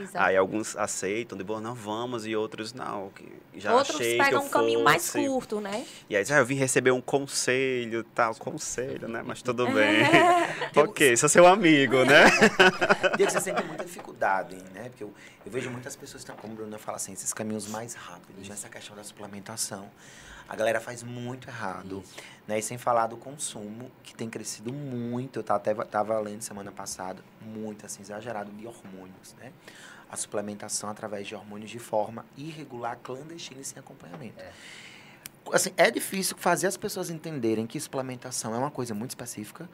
[0.00, 0.24] Exato.
[0.24, 3.10] Aí alguns aceitam, de boa, não vamos, e outros não.
[3.10, 3.28] Que
[3.60, 5.26] já Outros achei que pegam eu um caminho mais fosse.
[5.26, 5.84] curto, né?
[6.08, 9.22] E aí, ah, eu vim receber um conselho, tal, conselho, né?
[9.24, 10.02] Mas tudo bem.
[10.74, 12.24] ok, sou seu amigo, né?
[13.16, 14.88] Diego, você sente muita dificuldade, né?
[14.88, 15.12] Porque eu,
[15.44, 18.48] eu vejo muitas pessoas, que estão, como o Bruno fala assim, esses caminhos mais rápidos,
[18.48, 19.90] essa questão da suplementação.
[20.52, 22.14] A galera faz muito errado, Isso.
[22.46, 22.58] né?
[22.58, 25.38] E sem falar do consumo, que tem crescido muito.
[25.38, 29.50] Eu tava, até tava lendo semana passada, muito assim, exagerado de hormônios, né?
[30.10, 34.38] A suplementação através de hormônios de forma irregular, clandestina e sem acompanhamento.
[34.38, 34.52] É.
[35.54, 39.66] Assim, é difícil fazer as pessoas entenderem que suplementação é uma coisa muito específica.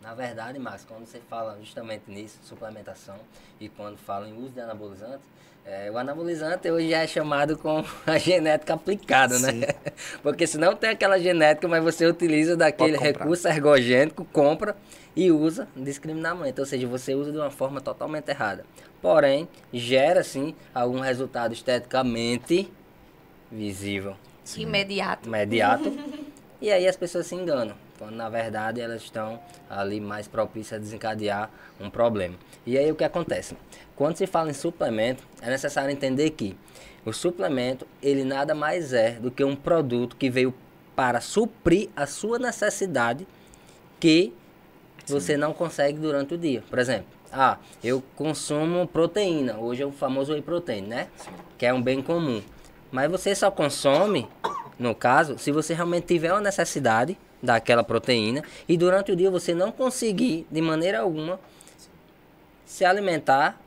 [0.00, 3.18] Na verdade, Max, quando você fala justamente nisso, suplementação,
[3.60, 5.24] e quando fala em uso de anabolizante,
[5.64, 9.52] é, o anabolizante hoje é chamado com a genética aplicada, né?
[9.52, 9.62] Sim.
[10.22, 14.76] Porque se não tem aquela genética, mas você utiliza daquele recurso ergogênico, compra
[15.14, 16.60] e usa indiscriminadamente.
[16.60, 18.64] Ou seja, você usa de uma forma totalmente errada.
[19.00, 22.70] Porém, gera sim algum resultado esteticamente
[23.50, 24.16] visível
[24.56, 25.28] Imediato.
[25.28, 25.92] imediato.
[26.60, 30.82] e aí as pessoas se enganam, quando na verdade elas estão ali mais propícias a
[30.82, 32.34] desencadear um problema.
[32.64, 33.54] E aí o que acontece?
[33.94, 36.56] Quando se fala em suplemento, é necessário entender que
[37.04, 40.54] o suplemento, ele nada mais é do que um produto que veio
[40.96, 43.28] para suprir a sua necessidade
[44.00, 44.32] que
[45.06, 46.64] você não consegue durante o dia.
[46.70, 51.08] Por exemplo, ah, eu consumo proteína, hoje é o famoso whey protein, né?
[51.58, 52.42] Que é um bem comum.
[52.90, 54.26] Mas você só consome
[54.78, 59.54] no caso, se você realmente tiver uma necessidade daquela proteína e durante o dia você
[59.54, 61.40] não conseguir de maneira alguma
[62.64, 63.60] se alimentar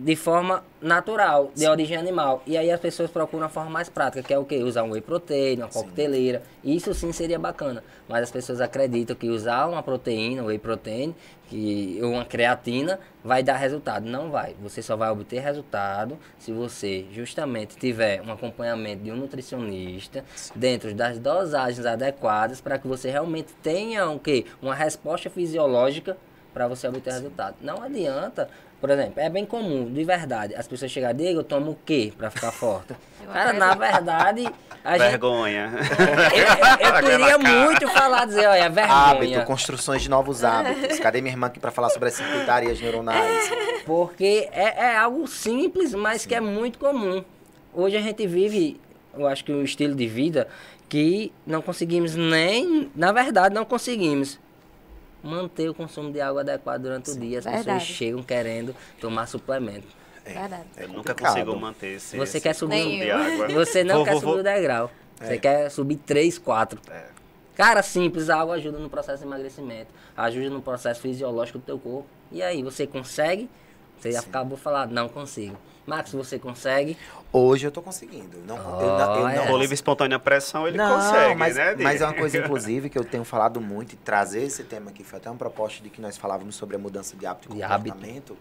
[0.00, 2.40] de forma natural, de origem animal.
[2.46, 4.62] E aí as pessoas procuram a forma mais prática, que é o que?
[4.62, 6.40] Usar um whey protein, uma coqueteleira.
[6.62, 7.82] Isso sim seria bacana.
[8.08, 11.12] Mas as pessoas acreditam que usar uma proteína, whey protein,
[11.48, 14.04] que, ou uma creatina, vai dar resultado.
[14.04, 14.54] Não vai.
[14.62, 20.94] Você só vai obter resultado se você justamente tiver um acompanhamento de um nutricionista dentro
[20.94, 24.46] das dosagens adequadas para que você realmente tenha o quê?
[24.62, 26.16] Uma resposta fisiológica
[26.54, 27.56] para você obter resultado.
[27.60, 28.48] Não adianta
[28.80, 32.12] por exemplo, é bem comum, de verdade, as pessoas chegarem, Diego, eu tomo o quê
[32.16, 32.94] pra ficar forte?
[33.32, 34.48] Cara, na verdade.
[34.84, 35.70] A vergonha.
[35.70, 35.88] Gente...
[36.80, 38.96] Eu, eu queria muito falar, dizer, olha, é vergonha.
[38.96, 40.98] Hábito, construções de novos hábitos.
[41.00, 43.50] Cadê minha irmã aqui pra falar sobre as circuitarias neuronais?
[43.84, 46.28] Porque é, é algo simples, mas Sim.
[46.28, 47.22] que é muito comum.
[47.74, 48.80] Hoje a gente vive,
[49.14, 50.48] eu acho que um estilo de vida
[50.88, 52.90] que não conseguimos nem.
[52.94, 54.38] Na verdade, não conseguimos
[55.28, 57.38] manter o consumo de água adequado durante Sim, o dia.
[57.38, 57.64] As verdade.
[57.64, 59.86] pessoas chegam querendo tomar suplemento.
[60.24, 60.64] É, verdade.
[60.76, 63.48] É eu nunca consigo manter esse, você esse quer subir de água.
[63.48, 64.40] Você não vou, quer vou, subir vou.
[64.40, 64.90] o degrau.
[65.20, 65.26] É.
[65.26, 66.80] Você quer subir 3, 4.
[66.90, 67.04] É.
[67.54, 71.78] Cara, simples, a água ajuda no processo de emagrecimento, ajuda no processo fisiológico do teu
[71.78, 72.06] corpo.
[72.30, 73.50] E aí, você consegue?
[73.98, 74.18] Você Sim.
[74.18, 75.56] acabou de falar, não consigo.
[75.86, 76.98] Max, você consegue?
[77.32, 78.38] Hoje eu tô conseguindo.
[78.46, 79.58] Não, oh, eu, eu, eu não é.
[79.58, 81.74] livre espontânea pressão, ele não, consegue, mas, né?
[81.76, 85.02] Mas é uma coisa, inclusive, que eu tenho falado muito e trazer esse tema aqui
[85.02, 87.62] foi até uma proposta de que nós falávamos sobre a mudança de hábito e de
[87.62, 88.32] comportamento.
[88.34, 88.36] Hábito.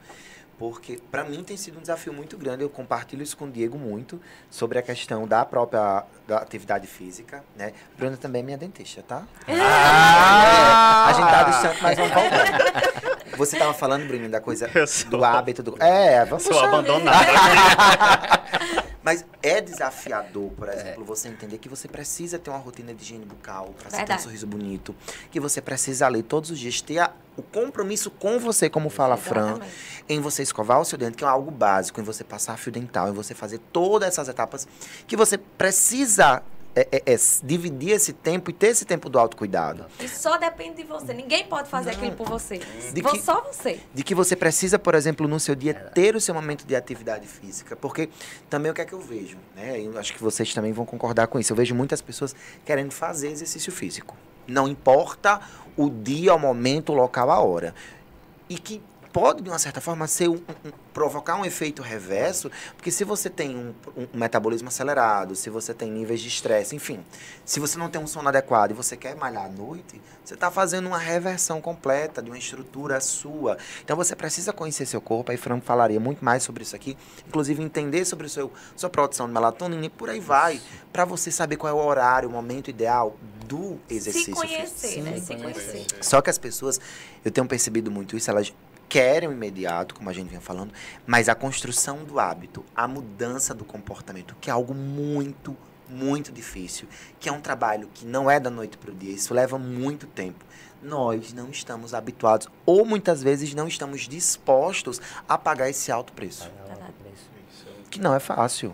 [0.57, 2.63] Porque para mim tem sido um desafio muito grande.
[2.63, 7.43] Eu compartilho isso com o Diego muito sobre a questão da própria da atividade física,
[7.55, 7.73] né?
[7.95, 9.23] Bruna também é minha dentista, tá?
[9.47, 11.05] Ah!
[11.07, 13.03] a gente tá distante, mas vamos voltar.
[13.37, 14.69] Você estava falando, Bruninho, da coisa
[15.09, 15.75] do hábito do.
[15.81, 17.25] É, vamos Sou abandonado.
[19.07, 21.05] Mas é desafiador, por exemplo, é.
[21.05, 24.45] você entender que você precisa ter uma rotina de higiene bucal para ter um sorriso
[24.45, 24.93] bonito.
[25.31, 29.13] Que você precisa ler todos os dias, ter a, o compromisso com você, como fala
[29.15, 29.59] a Fran,
[30.09, 33.07] em você escovar o seu dente, que é algo básico, em você passar fio dental,
[33.07, 34.67] em você fazer todas essas etapas
[35.07, 36.43] que você precisa
[36.77, 39.87] é, é, é, dividir esse tempo e ter esse tempo do autocuidado.
[39.99, 41.11] E só depende de você.
[41.11, 41.97] Ninguém pode fazer Não.
[41.97, 42.59] aquilo por você.
[42.93, 43.79] De que, só você.
[43.95, 47.25] De que você precisa, por exemplo, no seu dia, ter o seu momento de atividade
[47.25, 47.75] física.
[47.75, 48.09] Porque
[48.47, 49.37] também o que é que eu vejo?
[49.55, 49.81] Né?
[49.81, 51.51] Eu acho que vocês também vão concordar com isso.
[51.51, 54.15] Eu vejo muitas pessoas querendo fazer exercício físico.
[54.45, 55.41] Não importa
[55.75, 57.73] o dia, o momento, o local, a hora.
[58.47, 58.83] E que
[59.17, 63.31] pode, de uma certa forma, ser um, um, provocar um efeito reverso, porque se você
[63.31, 67.03] tem um, um, metabolismo acelerado, se você tem níveis de estresse, enfim,
[67.43, 70.51] se você não tem um sono adequado e você quer malhar à noite, você está
[70.51, 73.57] fazendo uma reversão completa de uma estrutura sua.
[73.83, 76.95] Então você precisa conhecer seu corpo, aí Franco falaria muito mais sobre isso aqui,
[77.27, 80.61] inclusive entender sobre o seu, sua produção de melatonina e por aí vai,
[80.93, 84.35] para você saber qual é o horário, o momento ideal do exercício.
[84.35, 85.19] Se conhecer, né?
[85.19, 85.87] Se conhecer.
[86.01, 86.79] Só que as pessoas,
[87.25, 88.53] eu tenho percebido muito isso, elas
[88.89, 90.73] querem o imediato, como a gente vinha falando,
[91.05, 95.55] mas a construção do hábito, a mudança do comportamento, que é algo muito,
[95.89, 96.87] muito difícil,
[97.19, 100.07] que é um trabalho que não é da noite para o dia, isso leva muito
[100.07, 100.45] tempo.
[100.81, 106.49] Nós não estamos habituados, ou muitas vezes não estamos dispostos a pagar esse alto preço.
[107.89, 108.73] Que não é fácil.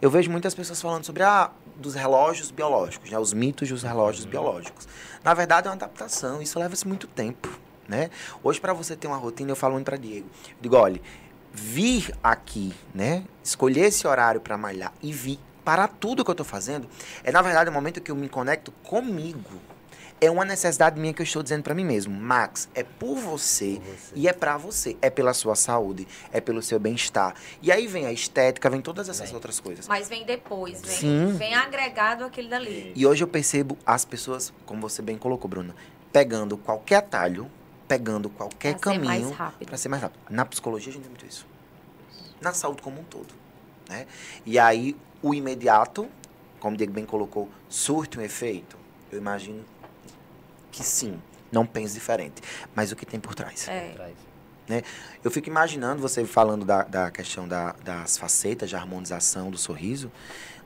[0.00, 3.18] Eu vejo muitas pessoas falando sobre ah, dos relógios biológicos, né?
[3.18, 4.86] os mitos dos relógios biológicos.
[5.24, 8.10] Na verdade, é uma adaptação, isso leva-se muito tempo né?
[8.42, 10.26] Hoje, para você ter uma rotina, eu falo muito para Diego.
[10.50, 11.00] Eu digo, olha,
[11.52, 13.24] vir aqui, né?
[13.42, 16.88] Escolher esse horário para malhar e vir para tudo que eu estou fazendo,
[17.24, 19.60] é na verdade o momento que eu me conecto comigo.
[20.18, 22.14] É uma necessidade minha que eu estou dizendo para mim mesmo.
[22.14, 24.12] Max, é por você, por você.
[24.14, 24.96] e é para você.
[25.02, 27.34] É pela sua saúde, é pelo seu bem-estar.
[27.60, 29.34] E aí vem a estética, vem todas essas vem.
[29.34, 29.86] outras coisas.
[29.86, 31.32] Mas vem depois, vem, Sim.
[31.36, 32.92] vem agregado aquele dali.
[32.96, 35.74] E hoje eu percebo as pessoas, como você bem colocou, Bruna,
[36.10, 37.50] pegando qualquer atalho,
[37.86, 40.20] pegando qualquer pra caminho para ser mais rápido.
[40.30, 41.46] Na psicologia a gente tem muito isso.
[42.40, 43.32] Na saúde como um todo.
[43.88, 44.06] Né?
[44.44, 46.08] E aí o imediato,
[46.60, 48.76] como o Diego bem colocou, surte um efeito.
[49.10, 49.64] Eu imagino
[50.70, 51.20] que sim,
[51.50, 52.42] não pense diferente.
[52.74, 53.68] Mas o que tem por trás?
[53.68, 54.12] É.
[54.68, 54.82] Né?
[55.22, 60.10] Eu fico imaginando você falando da, da questão da, das facetas, de harmonização do sorriso.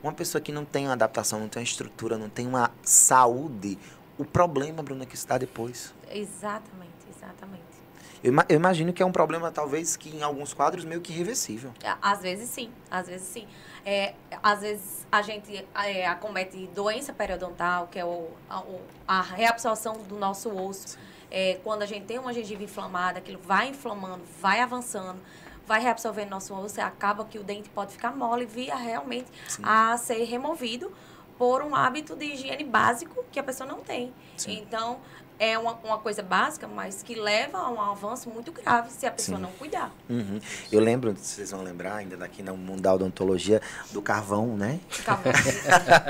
[0.03, 3.77] Uma pessoa que não tem uma adaptação, não tem uma estrutura, não tem uma saúde.
[4.17, 5.93] O problema, Bruna, é que está depois.
[6.11, 6.90] Exatamente.
[7.21, 7.81] Exatamente.
[8.23, 11.73] Eu, eu, imagino que é um problema, talvez, que em alguns quadros meio que irreversível.
[12.01, 13.47] Às vezes sim, às vezes sim.
[13.83, 18.63] É, às vezes a gente é, acomete doença periodontal, que é o, a,
[19.07, 20.97] a reabsorção do nosso osso.
[21.31, 25.19] É, quando a gente tem uma gengiva inflamada, aquilo vai inflamando, vai avançando.
[25.65, 29.31] vai reabsorvendo nosso osso e acaba que o dente pode ficar mole e via realmente
[29.47, 29.61] Sim.
[29.65, 30.91] a ser removido
[31.37, 34.13] por um hábito de higiene básico que a pessoa não tem.
[34.37, 34.59] Sim.
[34.59, 34.99] Então,
[35.41, 39.11] é uma, uma coisa básica, mas que leva a um avanço muito grave se a
[39.11, 39.43] pessoa Sim.
[39.43, 39.91] não cuidar.
[40.07, 40.39] Uhum.
[40.71, 43.59] Eu lembro, vocês vão lembrar, ainda daqui no mundo da odontologia,
[43.91, 44.79] do carvão, né?
[45.03, 45.33] Carvão.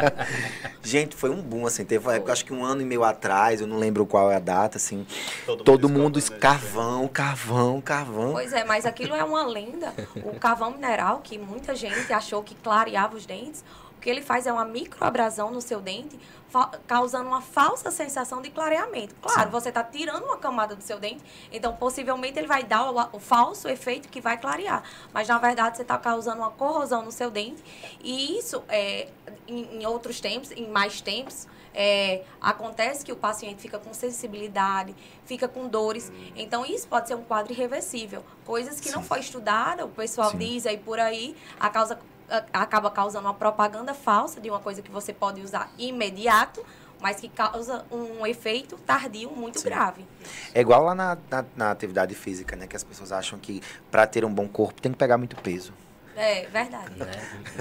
[0.84, 1.86] Gente, foi um boom, assim.
[1.86, 4.40] Teve, eu acho que um ano e meio atrás, eu não lembro qual é a
[4.40, 5.08] data, assim.
[5.46, 8.34] Todo, todo mundo, mundo carvão, carvão, carvão.
[8.34, 9.94] Pois é, mas aquilo é uma lenda.
[10.26, 13.64] O carvão mineral, que muita gente achou que clareava os dentes,
[14.02, 16.20] o que ele faz é uma microabrasão no seu dente,
[16.88, 19.14] causando uma falsa sensação de clareamento.
[19.22, 19.52] Claro, Sim.
[19.52, 23.20] você está tirando uma camada do seu dente, então possivelmente ele vai dar o, o
[23.20, 24.82] falso efeito que vai clarear.
[25.14, 27.64] Mas na verdade você está causando uma corrosão no seu dente.
[28.04, 29.08] E isso, é,
[29.48, 34.96] em, em outros tempos, em mais tempos, é, acontece que o paciente fica com sensibilidade,
[35.26, 36.12] fica com dores.
[36.36, 38.26] Então, isso pode ser um quadro irreversível.
[38.46, 38.96] Coisas que Sim.
[38.96, 40.40] não foi estudada, o pessoal Sim.
[40.40, 41.98] diz aí por aí, a causa
[42.54, 46.66] acaba causando uma propaganda falsa de uma coisa que você pode usar imediato,
[47.02, 49.70] mas que causa um efeito tardio muito Sim.
[49.70, 50.06] grave.
[50.54, 52.68] É igual lá na, na, na, atividade física, né?
[52.68, 55.74] Que as pessoas acham que para ter um bom corpo tem que pegar muito peso.
[56.16, 56.96] É, verdade.
[56.96, 57.12] Né?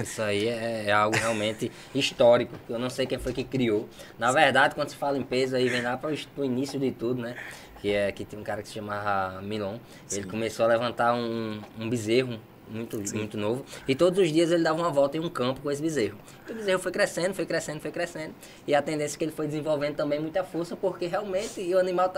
[0.03, 3.89] Isso aí é, é, algo realmente histórico, eu não sei quem foi que criou.
[4.19, 7.21] Na verdade, quando se fala em peso, aí vem lá para o início de tudo,
[7.21, 7.35] né?
[7.81, 9.79] Que, é, que tem um cara que se chamava Milon.
[10.11, 12.39] Ele começou a levantar um, um bezerro
[12.71, 13.65] muito, muito novo.
[13.87, 16.17] E todos os dias ele dava uma volta em um campo com esse bezerro.
[16.47, 18.33] E o bezerro foi crescendo, foi crescendo, foi crescendo.
[18.65, 22.11] E a tendência é que ele foi desenvolvendo também muita força, porque realmente o animal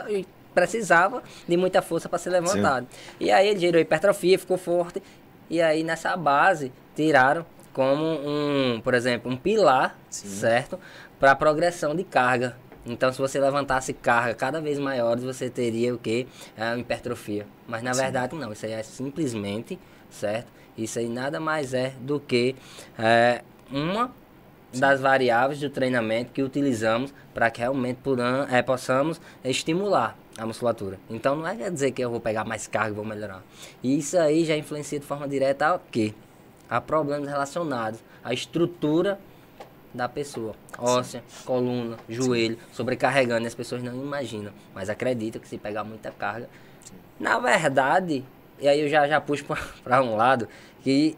[0.53, 2.87] precisava de muita força para ser levantado.
[2.89, 3.15] Sim.
[3.19, 5.01] E aí ele gerou hipertrofia, ficou forte.
[5.49, 10.27] E aí nessa base tiraram como um, por exemplo, um pilar, Sim.
[10.27, 10.79] certo?
[11.19, 12.55] Para a progressão de carga.
[12.85, 16.27] Então, se você levantasse carga cada vez maiores, você teria o que?
[16.57, 17.47] A hipertrofia.
[17.67, 18.01] Mas na Sim.
[18.01, 18.51] verdade, não.
[18.51, 19.79] Isso aí é simplesmente
[20.13, 20.47] certo?
[20.77, 22.55] Isso aí nada mais é do que
[22.97, 24.11] é, uma
[24.73, 30.99] das variáveis do treinamento que utilizamos para que realmente puram, é, possamos estimular a musculatura.
[31.09, 33.43] Então não é quer dizer que eu vou pegar mais carga e vou melhorar.
[33.83, 36.13] E isso aí já influencia de forma direta a quê?
[36.69, 39.19] A problemas relacionados à estrutura
[39.93, 40.55] da pessoa.
[40.77, 41.45] Óssea, Sim.
[41.45, 42.61] coluna, joelho, Sim.
[42.71, 43.43] sobrecarregando.
[43.43, 46.49] E as pessoas não imaginam, mas acreditam que se pegar muita carga.
[47.19, 48.25] Na verdade,
[48.59, 49.45] e aí eu já, já puxo
[49.83, 50.47] para um lado
[50.81, 51.17] que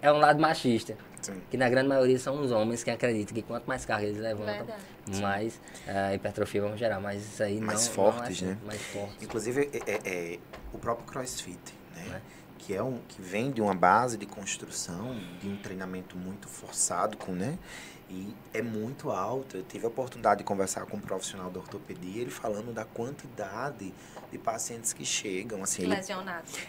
[0.00, 0.96] é um lado machista.
[1.22, 1.40] Sim.
[1.48, 4.66] Que na grande maioria são os homens que acreditam que quanto mais carga eles levantam,
[4.66, 5.22] Verdade.
[5.22, 5.54] mais
[5.86, 7.00] uh, hipertrofia vão gerar.
[7.00, 8.66] Mas isso aí mais não, fortes, não é assim, né?
[8.66, 9.22] Mais fortes.
[9.22, 10.38] Inclusive, é, é, é,
[10.72, 12.16] o próprio CrossFit, né?
[12.16, 12.42] É.
[12.58, 17.16] Que, é um, que vem de uma base de construção, de um treinamento muito forçado,
[17.16, 17.56] com, né?
[18.10, 19.56] E é muito alto.
[19.56, 23.92] Eu tive a oportunidade de conversar com um profissional da ortopedia, ele falando da quantidade
[24.32, 25.62] de pacientes que chegam.
[25.62, 25.96] Assim, ele,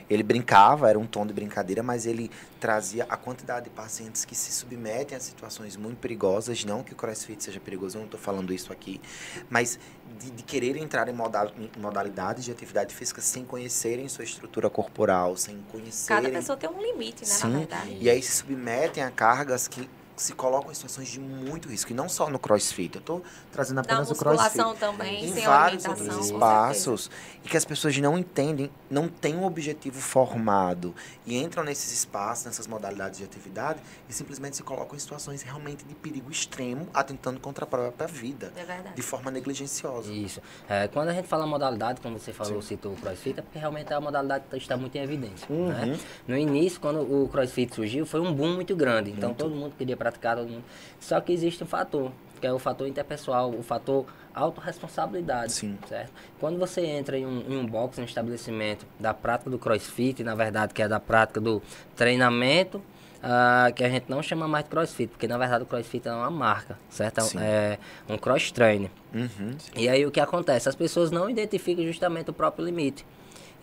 [0.09, 4.35] ele brincava, era um tom de brincadeira, mas ele trazia a quantidade de pacientes que
[4.35, 6.63] se submetem a situações muito perigosas.
[6.65, 9.01] Não que o crossfit seja perigoso, eu não estou falando isso aqui,
[9.49, 9.79] mas
[10.19, 14.69] de, de querer entrar em, modal, em modalidades de atividade física sem conhecerem sua estrutura
[14.69, 16.23] corporal, sem conhecerem.
[16.23, 17.97] Cada pessoa tem um limite, né, Sim, na verdade.
[17.99, 21.91] E aí se submetem a cargas que se colocam em situações de muito risco.
[21.91, 22.95] E não só no crossfit.
[22.95, 24.79] Eu estou trazendo apenas o crossfit.
[24.79, 27.09] também, em vários outros espaços.
[27.43, 30.95] E que as pessoas não entendem, não têm um objetivo formado.
[31.25, 35.83] E entram nesses espaços, nessas modalidades de atividade, e simplesmente se colocam em situações realmente
[35.83, 38.53] de perigo extremo, atentando contra a própria vida.
[38.55, 38.95] É verdade.
[38.95, 40.11] De forma negligenciosa.
[40.11, 40.41] Isso.
[40.69, 42.69] É, quando a gente fala modalidade, como você falou, Sim.
[42.69, 45.47] citou o crossfit, é porque realmente a modalidade está muito em evidência.
[45.49, 45.67] Uhum.
[45.67, 45.99] Né?
[46.27, 49.11] No início, quando o crossfit surgiu, foi um boom muito grande.
[49.11, 49.39] Então muito.
[49.39, 50.63] todo mundo queria praticar, todo mundo.
[50.99, 52.11] Só que existe um fator,
[52.43, 55.77] que é o fator interpessoal, o fator autorresponsabilidade, Sim.
[55.87, 56.11] certo?
[56.41, 60.35] Quando você entra em um, em um box, um estabelecimento da prática do crossfit, na
[60.35, 61.61] verdade, que é da prática do
[61.95, 66.05] treinamento, uh, que a gente não chama mais de crossfit, porque na verdade o crossfit
[66.05, 67.21] é uma marca, certo?
[67.21, 67.39] Sim.
[67.39, 67.79] É
[68.09, 68.91] um cross trainer.
[69.15, 69.55] Uhum.
[69.77, 70.67] E aí o que acontece?
[70.67, 73.05] As pessoas não identificam justamente o próprio limite.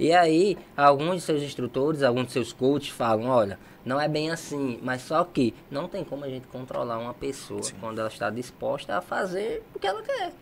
[0.01, 4.31] E aí, alguns de seus instrutores, alguns de seus coaches falam, olha, não é bem
[4.31, 7.75] assim, mas só que não tem como a gente controlar uma pessoa Sim.
[7.79, 10.33] quando ela está disposta a fazer o que ela quer.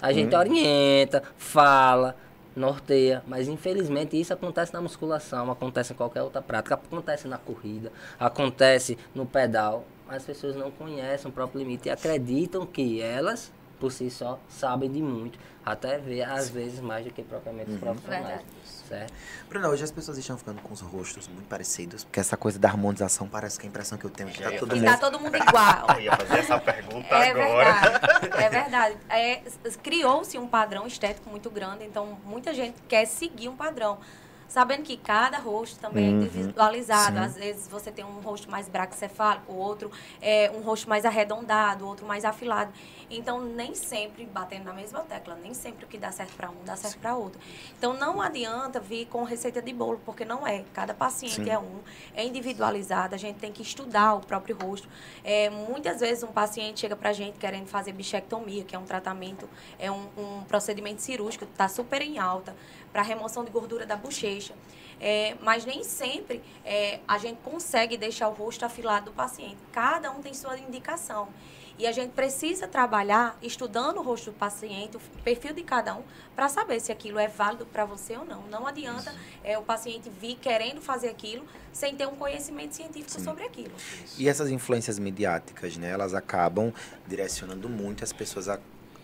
[0.00, 0.38] A gente hum.
[0.38, 2.16] orienta, fala,
[2.56, 7.92] norteia, mas infelizmente isso acontece na musculação, acontece em qualquer outra prática, acontece na corrida,
[8.18, 9.84] acontece no pedal.
[10.08, 14.90] As pessoas não conhecem o próprio limite e acreditam que elas, por si só, sabem
[14.90, 17.80] de muito, até ver às vezes mais do que propriamente os uhum.
[17.80, 18.26] profissionais.
[18.26, 19.12] Verdade certo?
[19.48, 22.68] Bruno, hoje as pessoas estão ficando com os rostos muito parecidos, porque essa coisa da
[22.68, 24.84] harmonização parece que a impressão que eu tenho é que tá todo mundo...
[24.84, 25.86] Tá todo mundo igual.
[25.96, 27.72] eu ia fazer essa pergunta é agora.
[27.72, 28.96] Verdade, é verdade.
[29.08, 29.42] É,
[29.82, 33.98] Criou-se um padrão estético muito grande, então muita gente quer seguir um padrão.
[34.52, 36.20] Sabendo que cada rosto também Uhum.
[36.20, 37.16] é individualizado.
[37.16, 37.24] Sim.
[37.24, 39.90] Às vezes você tem um rosto mais braquicefálico, outro
[40.20, 42.70] é um rosto mais arredondado, outro mais afilado.
[43.08, 46.64] Então, nem sempre batendo na mesma tecla, nem sempre o que dá certo para um
[46.66, 47.40] dá certo para outro.
[47.78, 50.64] Então, não adianta vir com receita de bolo, porque não é.
[50.74, 51.50] Cada paciente Sim.
[51.50, 51.80] é um,
[52.14, 54.86] é individualizado, a gente tem que estudar o próprio rosto.
[55.24, 59.48] É, muitas vezes um paciente chega pra gente querendo fazer bichectomia, que é um tratamento,
[59.78, 62.54] é um, um procedimento cirúrgico, está super em alta,
[62.92, 64.54] para remoção de gordura da bochecha.
[65.00, 69.56] É, mas nem sempre é, a gente consegue deixar o rosto afilado do paciente.
[69.72, 71.28] Cada um tem sua indicação.
[71.78, 76.02] E a gente precisa trabalhar estudando o rosto do paciente, o perfil de cada um,
[76.36, 78.42] para saber se aquilo é válido para você ou não.
[78.42, 79.12] Não adianta
[79.42, 83.72] é, o paciente vir querendo fazer aquilo sem ter um conhecimento científico sobre aquilo.
[84.18, 86.72] E essas influências mediáticas, né, elas acabam
[87.08, 88.60] direcionando muito as pessoas a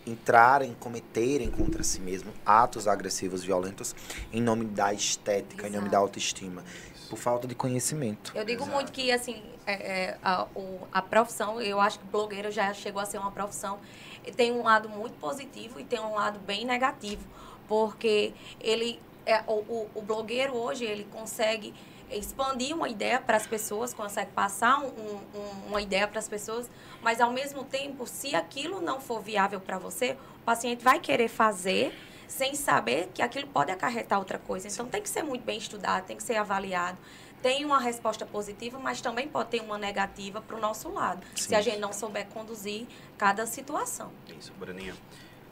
[0.06, 3.94] entrarem, cometerem contra si mesmo atos agressivos, violentos,
[4.32, 5.90] em nome da estética, em nome Exato.
[5.92, 6.64] da autoestima,
[7.10, 8.32] por falta de conhecimento.
[8.34, 12.50] Eu digo muito que, assim, é, é, a, o- a profissão, eu acho que blogueiro
[12.50, 13.78] já chegou a ser uma profissão,
[14.26, 17.24] e tem um lado muito positivo e tem um lado bem negativo,
[17.66, 21.72] porque ele, é, o, o, o blogueiro hoje, ele consegue
[22.10, 26.28] expandir uma ideia para as pessoas, consegue passar um- um- um- uma ideia para as
[26.28, 26.70] pessoas,
[27.02, 31.28] mas ao mesmo tempo, se aquilo não for viável para você, o paciente vai querer
[31.28, 31.94] fazer
[32.26, 34.68] sem saber que aquilo pode acarretar outra coisa.
[34.68, 36.98] Então tem que ser muito bem estudado, tem que ser avaliado.
[37.40, 41.48] Tem uma resposta positiva, mas também pode ter uma negativa para o nosso lado, Sim.
[41.50, 42.86] se a gente não souber conduzir
[43.16, 44.10] cada situação.
[44.38, 44.94] Isso, Bruninha.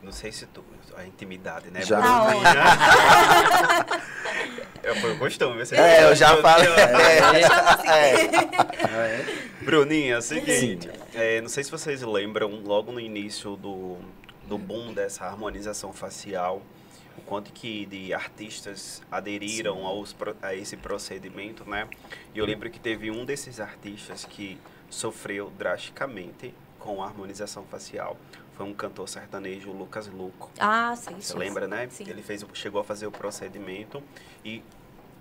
[0.03, 0.64] Não sei se tu.
[0.97, 1.82] A intimidade, né?
[1.82, 2.01] Já.
[4.82, 5.59] É, Foi o costume.
[5.59, 6.68] Você É, eu já falei.
[7.42, 7.88] Chama assim.
[7.88, 9.47] É.
[9.64, 10.88] Bruninha, é o seguinte.
[11.12, 13.97] é, não sei se vocês lembram, logo no início do,
[14.47, 16.62] do boom dessa harmonização facial,
[17.18, 21.88] o quanto que de artistas aderiram aos, a esse procedimento, né?
[22.32, 24.57] E eu lembro que teve um desses artistas que
[24.88, 28.16] sofreu drasticamente com a harmonização facial.
[28.57, 30.50] Foi um cantor sertanejo, Lucas Luco.
[30.59, 31.14] Ah, sim.
[31.20, 31.88] Você sim, lembra, né?
[31.90, 32.09] Sim.
[32.09, 34.02] Ele fez, chegou a fazer o procedimento
[34.42, 34.62] e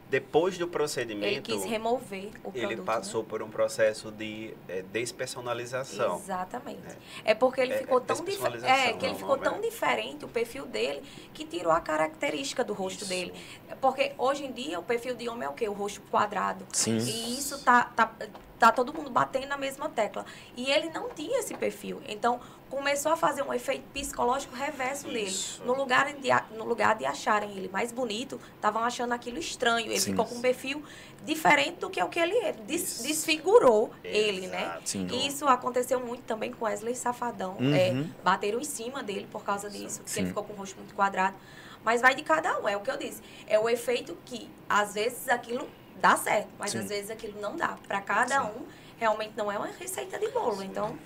[0.09, 2.57] depois do procedimento Ele quis remover o produto.
[2.57, 2.83] ele né?
[2.85, 6.15] passou por um processo de é, despersonalização.
[6.15, 6.95] Exatamente.
[7.25, 8.53] É, porque ele É, ficou é tão diferente.
[8.53, 9.61] despersonalização, É, que ele ficou não, tão é.
[9.61, 11.01] diferente, o perfil dele,
[11.33, 13.09] que tirou a característica do rosto Isso.
[13.09, 13.33] dele.
[13.81, 15.67] Porque hoje em dia o perfil de homem é o quê?
[15.67, 16.65] O rosto quadrado.
[16.71, 16.97] Sim.
[16.97, 18.13] E isso tá, tá,
[18.59, 20.25] tá todo mundo batendo na mesma tecla.
[20.55, 22.01] E ele não tinha esse perfil.
[22.07, 22.39] Então,
[22.69, 25.59] começou a fazer um efeito psicológico reverso Isso.
[25.61, 25.67] nele.
[25.67, 29.87] No lugar, de, no lugar de acharem ele mais bonito, estavam achando aquilo estranho.
[29.87, 30.11] Ele Sim.
[30.11, 30.83] ficou com um perfil
[31.23, 32.53] diferente do que o que ele é.
[32.53, 34.61] Des- desfigurou ele, né?
[34.63, 34.89] Exato.
[34.89, 35.07] Sim.
[35.11, 37.55] E isso aconteceu muito também com Wesley Safadão.
[37.59, 37.73] Uhum.
[37.73, 37.93] É,
[38.23, 40.19] bateram em cima dele por causa disso, porque Sim.
[40.21, 41.35] ele ficou com o rosto muito quadrado.
[41.83, 43.21] Mas vai de cada um, é o que eu disse.
[43.47, 45.67] É o efeito que, às vezes, aquilo
[46.01, 46.79] dá certo, mas Sim.
[46.79, 47.77] às vezes aquilo não dá.
[47.87, 48.47] Para cada Sim.
[48.47, 48.65] um,
[48.97, 50.63] realmente não é uma receita de bolo.
[50.63, 50.97] Então,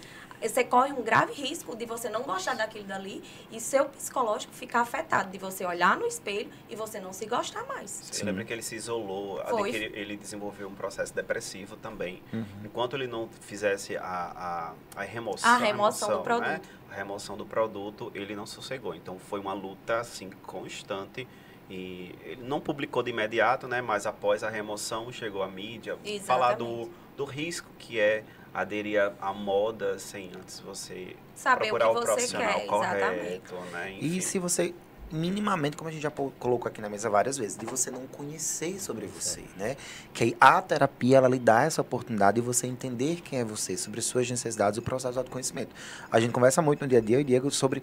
[0.42, 3.22] você corre um grave risco de você não gostar daquilo dali
[3.52, 7.66] e seu psicológico ficar afetado, de você olhar no espelho e você não se gostar
[7.66, 8.08] mais.
[8.10, 12.24] Você lembra que ele se isolou, ele, ele desenvolveu um processo depressivo também.
[12.32, 12.46] Uhum.
[12.64, 16.24] Enquanto ele não fizesse a, a, a remoção, A remoção do né?
[16.24, 16.70] produto.
[16.90, 18.96] A remoção do produto, ele não sossegou.
[18.96, 21.28] Então foi uma luta assim constante.
[21.70, 23.82] E ele não publicou de imediato, né?
[23.82, 26.92] Mas após a remoção chegou a mídia falar do, Exatamente.
[27.18, 31.92] do risco que é aderir à- à moda sem antes você Saber o procurar que
[31.92, 33.42] o, você profissional quer, exatamente.
[33.50, 33.92] correto, né?
[34.00, 34.22] E Enfim.
[34.22, 34.74] se você
[35.12, 38.80] minimamente, como a gente já colocou aqui na mesa várias vezes, de você não conhecer
[38.80, 39.76] sobre você, né?
[40.14, 43.76] Que aí a terapia ela lhe dá essa oportunidade de você entender quem é você,
[43.76, 45.76] sobre suas necessidades, o processo de autoconhecimento.
[46.12, 47.82] A gente conversa muito no dia a dia, eu e Diego, sobre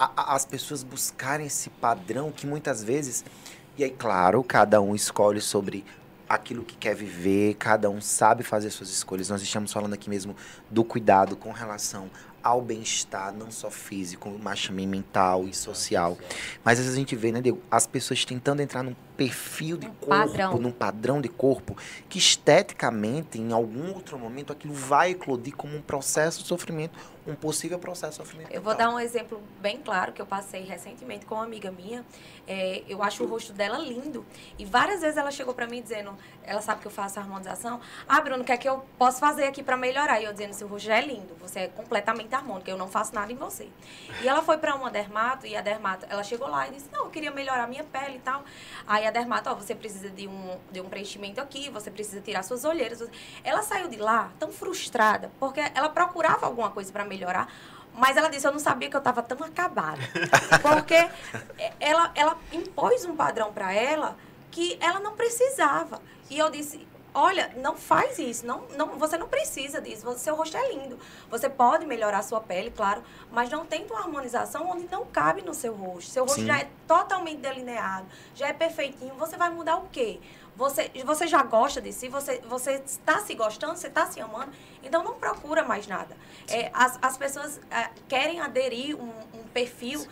[0.00, 3.22] a- a- as pessoas buscarem esse padrão que muitas vezes
[3.78, 5.84] e aí, claro, cada um escolhe sobre
[6.28, 9.28] aquilo que quer viver, cada um sabe fazer suas escolhas.
[9.28, 10.34] Nós estamos falando aqui mesmo
[10.70, 12.10] do cuidado com relação
[12.42, 16.16] ao bem-estar, não só físico, mas também mental e social.
[16.64, 19.86] Mas às vezes a gente vê, né, Diego, as pessoas tentando entrar num perfil de
[19.86, 20.58] Um corpo, padrão.
[20.58, 21.76] num padrão de corpo,
[22.08, 27.34] que esteticamente, em algum outro momento, aquilo vai eclodir como um processo de sofrimento, um
[27.34, 28.50] possível processo de sofrimento.
[28.50, 32.02] Eu vou dar um exemplo bem claro que eu passei recentemente com uma amiga minha.
[32.48, 34.24] É, eu acho o rosto dela lindo.
[34.58, 37.78] E várias vezes ela chegou pra mim dizendo, ela sabe que eu faço harmonização.
[38.08, 40.18] Ah, Bruno, o que é que eu posso fazer aqui pra melhorar?
[40.18, 43.14] E eu dizendo, seu rosto já é lindo, você é completamente harmônico, eu não faço
[43.14, 43.68] nada em você.
[44.22, 47.04] E ela foi pra uma dermato e a dermato, ela chegou lá e disse, não,
[47.04, 48.42] eu queria melhorar a minha pele e tal.
[48.86, 52.42] Aí a dermato, ó, você precisa de um, de um preenchimento aqui, você precisa tirar
[52.42, 53.02] suas olheiras.
[53.44, 57.48] Ela saiu de lá tão frustrada, porque ela procurava alguma coisa pra melhorar,
[57.94, 60.00] mas ela disse, eu não sabia que eu estava tão acabada.
[60.62, 61.08] Porque
[61.80, 64.16] ela, ela impôs um padrão para ela
[64.50, 66.00] que ela não precisava.
[66.30, 70.34] E eu disse, olha, não faz isso, não, não, você não precisa disso, você, seu
[70.36, 70.98] rosto é lindo.
[71.30, 75.42] Você pode melhorar a sua pele, claro, mas não tenta uma harmonização onde não cabe
[75.42, 76.10] no seu rosto.
[76.10, 76.46] Seu rosto Sim.
[76.46, 80.20] já é totalmente delineado, já é perfeitinho, você vai mudar o quê?
[80.56, 84.52] Você, você já gosta de si, você, você está se gostando, você está se amando,
[84.82, 86.14] então não procura mais nada.
[86.48, 90.06] É, as, as pessoas é, querem aderir um, um perfil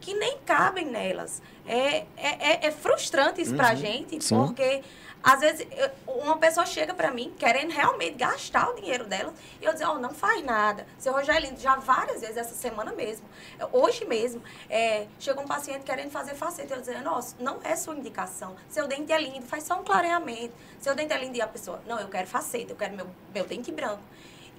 [0.00, 1.40] que nem cabem nelas.
[1.66, 3.76] É, é, é, é frustrante isso pra Uhum.
[3.76, 4.36] gente, Sim.
[4.36, 4.82] porque
[5.24, 5.90] às vezes eu-
[6.22, 9.98] uma pessoa chega pra mim querendo realmente gastar o dinheiro dela e eu dizer, ó,
[9.98, 10.86] não faz nada.
[10.98, 13.26] Seu Rogério é lindo, já várias vezes essa semana mesmo,
[13.72, 16.74] hoje mesmo, é, chega um paciente querendo fazer faceta.
[16.74, 18.54] Eu dizer, nossa, não é sua indicação.
[18.68, 20.52] Seu dente é lindo, faz só um clareamento.
[20.78, 23.46] Seu dente é lindo e a pessoa, não, eu quero faceta, eu quero meu, meu
[23.46, 24.02] dente branco.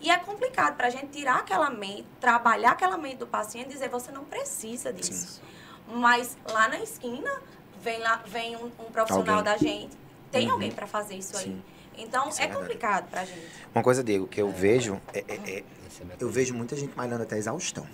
[0.02, 3.90] E é complicado pra gente tirar aquela mente, trabalhar aquela mente do paciente e dizer,
[3.90, 5.42] você não precisa disso.
[5.88, 7.32] Mas lá na esquina
[7.82, 9.54] vem, lá, vem um, um profissional Alguém.
[9.54, 10.05] da gente.
[10.36, 10.54] Tem Uhum.
[10.54, 11.62] alguém para fazer isso Sim.
[11.98, 12.04] aí.
[12.04, 13.40] Então Isso é é complicado pra gente.
[13.74, 16.76] Uma coisa, Diego, que eu vejo é- é- é Esse é meu eu vejo muita
[16.76, 17.88] gente malhando até exaustão.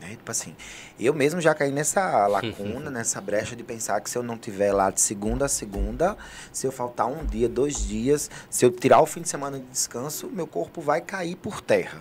[0.00, 0.10] Né?
[0.10, 0.56] Tipo assim,
[0.98, 4.72] eu mesmo já caí nessa lacuna, nessa brecha de pensar que se eu não tiver
[4.72, 6.16] lá de segunda a segunda,
[6.52, 9.66] se eu faltar um dia, dois dias, se eu tirar o fim de semana de
[9.66, 12.00] descanso, meu corpo vai cair por terra.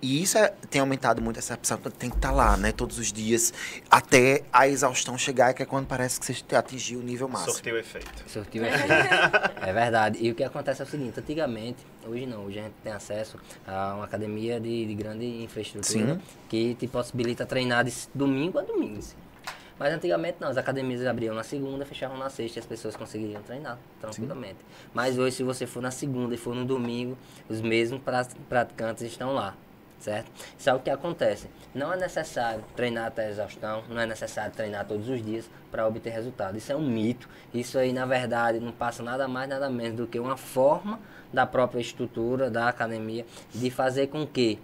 [0.00, 3.12] E isso é- tem aumentado muito essa percepção, tem que estar lá, né, todos os
[3.12, 3.52] dias,
[3.90, 7.52] até a exaustão chegar, que é quando parece que você atingiu o nível máximo.
[7.54, 8.08] Surtiu efeito.
[8.28, 8.92] Surtiu efeito.
[9.60, 10.18] É verdade.
[10.20, 13.38] E o que acontece é o seguinte, antigamente, hoje não, hoje a gente tem acesso
[13.66, 16.20] a uma academia de, de grande infraestrutura Sim.
[16.48, 18.98] que te possibilita treinar de domingo a domingo.
[18.98, 19.16] assim.
[19.78, 23.42] Mas antigamente não, as academias abriam na segunda, fechavam na sexta e as pessoas conseguiriam
[23.42, 24.58] treinar tranquilamente.
[24.92, 27.16] Mas hoje, se você for na segunda e for no domingo,
[27.48, 29.54] os mesmos pra- praticantes estão lá.
[29.98, 30.30] Certo?
[30.56, 31.48] Isso é o que acontece.
[31.74, 35.86] Não é necessário treinar até a exaustão, não é necessário treinar todos os dias para
[35.86, 36.56] obter resultado.
[36.56, 37.28] Isso é um mito.
[37.52, 41.00] Isso aí, na verdade, não passa nada mais, nada menos do que uma forma
[41.32, 44.58] da própria estrutura da academia de fazer com que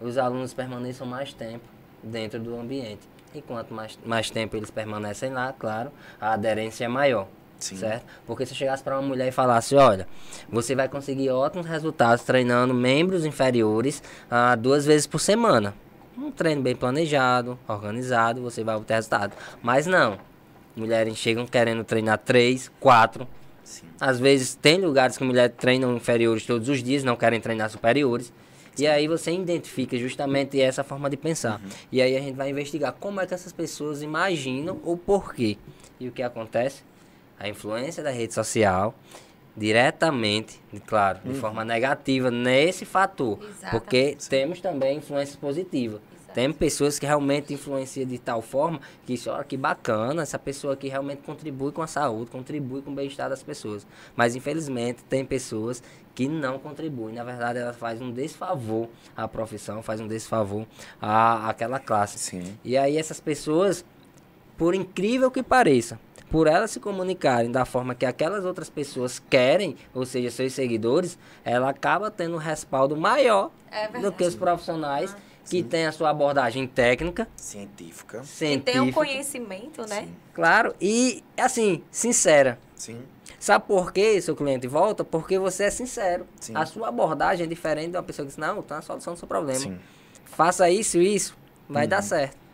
[0.00, 1.64] os alunos permaneçam mais tempo
[2.02, 3.08] dentro do ambiente.
[3.34, 7.28] E quanto mais, mais tempo eles permanecem lá, claro, a aderência é maior.
[7.58, 7.76] Sim.
[7.76, 8.04] Certo?
[8.26, 10.06] Porque se eu chegasse para uma mulher e falasse, olha,
[10.48, 15.74] você vai conseguir ótimos resultados treinando membros inferiores ah, duas vezes por semana.
[16.16, 19.34] Um treino bem planejado, organizado, você vai obter resultado.
[19.62, 20.18] Mas não.
[20.74, 23.26] Mulheres chegam querendo treinar três, quatro.
[23.64, 23.86] Sim.
[24.00, 28.32] Às vezes tem lugares que mulheres treinam inferiores todos os dias, não querem treinar superiores.
[28.78, 31.60] E aí você identifica justamente essa forma de pensar.
[31.90, 35.56] E aí a gente vai investigar como é que essas pessoas imaginam ou por quê.
[35.98, 36.82] E o que acontece?
[37.38, 38.94] A influência da rede social
[39.56, 43.38] diretamente, claro, de forma negativa nesse fator.
[43.40, 43.70] Exatamente.
[43.70, 46.00] Porque temos também influência positiva.
[46.14, 46.34] Exato.
[46.34, 50.74] Temos pessoas que realmente influenciam de tal forma que isso, olha que bacana, essa pessoa
[50.74, 53.86] aqui realmente contribui com a saúde, contribui com o bem-estar das pessoas.
[54.14, 55.82] Mas infelizmente tem pessoas
[56.14, 57.14] que não contribuem.
[57.14, 60.66] Na verdade, ela faz um desfavor à profissão, faz um desfavor
[61.00, 62.18] à, àquela classe.
[62.18, 62.58] Sim.
[62.62, 63.82] E aí essas pessoas,
[64.58, 65.98] por incrível que pareça,
[66.30, 71.18] por elas se comunicarem da forma que aquelas outras pessoas querem, ou seja, seus seguidores,
[71.44, 75.92] ela acaba tendo um respaldo maior É do que os profissionais Ah, que têm a
[75.92, 78.20] sua abordagem técnica, Científica.
[78.22, 80.02] E científica, tem um conhecimento, né?
[80.02, 80.16] Sim.
[80.34, 82.58] claro, e assim, sincera.
[82.74, 83.00] Sim.
[83.38, 85.04] Sabe por que seu cliente volta?
[85.04, 86.26] Porque você é sincero.
[86.40, 86.56] Sim.
[86.56, 89.18] A sua abordagem é diferente de uma pessoa que diz, não, tá a solução do
[89.18, 89.60] seu problema.
[89.60, 89.78] Sim.
[90.24, 91.36] Faça isso e isso,
[91.68, 92.45] vai dar certo.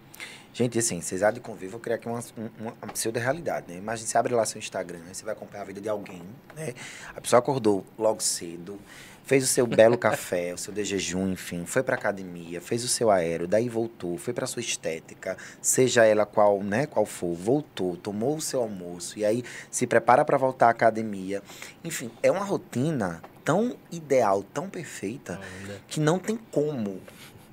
[0.54, 3.78] Gente, assim, vocês há de convívio, vou criar aqui uma, uma, uma pseudo-realidade, né?
[3.78, 5.14] Imagina, você abre lá seu Instagram, né?
[5.14, 6.22] Você vai acompanhar a vida de alguém,
[6.54, 6.74] né?
[7.16, 8.78] A pessoa acordou logo cedo,
[9.24, 12.88] fez o seu belo café, o seu de jejum, enfim, foi pra academia, fez o
[12.88, 17.96] seu aéreo, daí voltou, foi pra sua estética, seja ela qual, né, qual for, voltou,
[17.96, 21.42] tomou o seu almoço e aí se prepara pra voltar à academia.
[21.82, 25.40] Enfim, é uma rotina tão ideal, tão perfeita,
[25.88, 27.00] que não tem como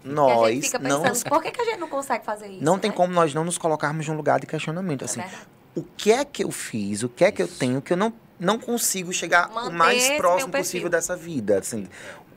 [0.04, 2.64] nós gente fica não pensando, por que, que a gente não consegue fazer isso?
[2.64, 2.96] não tem né?
[2.98, 5.02] como nós não nos colocarmos num lugar de questionamento.
[5.02, 5.48] É Assim, verdade.
[5.76, 7.04] o que é que eu fiz?
[7.04, 10.04] O que é que eu tenho que eu não, não consigo chegar o Manter mais
[10.04, 11.60] esse próximo possível dessa vida?
[11.60, 11.88] Assim,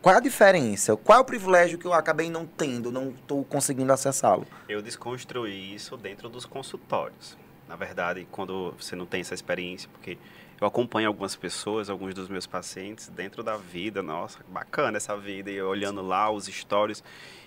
[0.01, 0.97] qual é a diferença?
[0.97, 4.47] Qual é o privilégio que eu acabei não tendo, não estou conseguindo acessá-lo?
[4.69, 7.37] Eu desconstruí isso dentro dos consultórios.
[7.69, 10.19] Na verdade, quando você não tem essa experiência, porque
[10.61, 15.51] eu acompanho algumas pessoas, alguns dos meus pacientes dentro da vida, nossa, bacana essa vida,
[15.51, 17.03] e eu olhando lá os stories,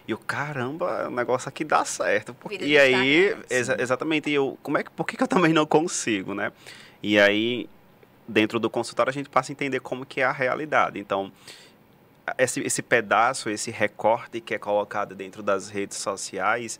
[0.07, 2.33] e o caramba, o negócio aqui dá certo.
[2.33, 5.51] Porque- e aí, exa- exatamente, e eu, como é que, por que, que eu também
[5.53, 6.51] não consigo, né?
[7.01, 7.67] E aí,
[8.27, 10.99] dentro do consultório, a gente passa a entender como que é a realidade.
[10.99, 11.31] Então,
[12.37, 16.79] esse, esse pedaço, esse recorte que é colocado dentro das redes sociais,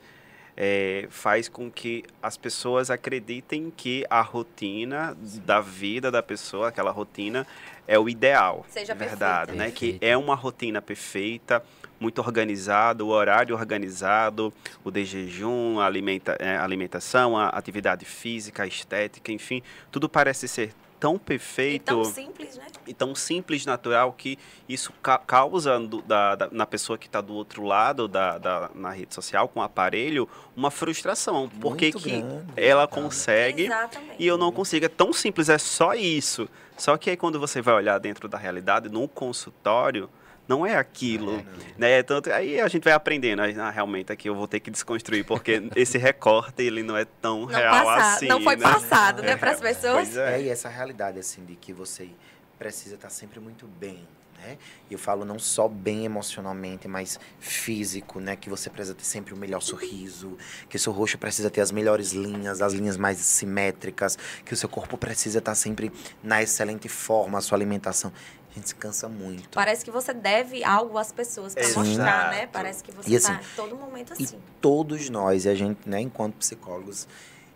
[0.58, 5.16] é, faz com que as pessoas acreditem que a rotina
[5.46, 7.46] da vida da pessoa, aquela rotina,
[7.88, 8.66] é o ideal.
[8.70, 9.54] Seja verdade, perfeita.
[9.56, 9.72] né?
[9.72, 10.06] Que Perfeita.
[10.06, 11.62] é uma rotina perfeita,
[12.00, 18.64] muito organizado, o horário organizado, o de jejum, a alimenta, é, alimentação, a atividade física,
[18.64, 22.66] a estética, enfim, tudo parece ser tão E perfeito tão simples, né?
[22.88, 27.20] e tão simples, natural, que isso ca- causa do- da- da- na pessoa que está
[27.22, 31.50] do outro lado da, da- na rede social, com o aparelho, uma frustração.
[31.62, 32.46] Porque Muito que grande.
[32.56, 32.96] ela Tá.
[32.96, 34.16] consegue Exatamente.
[34.18, 34.86] e eu não consigo.
[34.86, 36.48] É tão simples, é só isso.
[36.78, 40.10] Só que aí quando você vai olhar dentro da realidade, no consultório,
[40.48, 41.44] não é aquilo.
[41.78, 42.04] né?
[42.04, 43.42] Tanto, aí a gente vai aprendendo.
[43.42, 47.06] Aí, ah, realmente aqui eu vou ter que desconstruir, porque esse recorte ele não é
[47.06, 48.28] tão Não, real passa- assim.
[48.28, 48.62] não foi né?
[48.64, 50.16] passado, né, para as pessoas.
[50.16, 50.44] É, é.
[50.44, 52.10] e essa realidade, assim, de que você
[52.58, 54.58] precisa estar sempre muito bem, né?
[54.90, 58.36] E eu falo não só bem emocionalmente, mas físico, né?
[58.36, 60.38] Que você precisa ter sempre o melhor sorriso,
[60.70, 64.58] que o seu rosto precisa ter as melhores linhas, as linhas mais simétricas, que o
[64.58, 65.92] seu corpo precisa estar sempre
[66.22, 68.12] na excelente forma, a sua alimentação.
[68.56, 69.50] A gente se cansa muito.
[69.50, 72.48] Parece que você deve algo às pessoas para mostrar, né?
[72.48, 74.40] Parece que você E está assim, todo momento E assim.
[74.62, 77.06] todos nós, e a gente, né, enquanto psicólogos,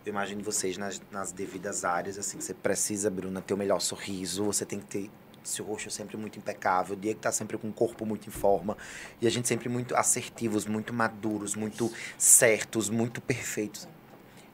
[0.04, 4.44] eu imagino vocês nas, nas devidas áreas, assim, você precisa, Bruna, ter o melhor sorriso,
[4.44, 5.10] você tem que ter
[5.42, 8.76] seu rosto sempre muito impecável, o Diego tá sempre com o corpo muito em forma,
[9.22, 13.88] e a gente sempre muito assertivos, muito maduros, muito certos, muito perfeitos.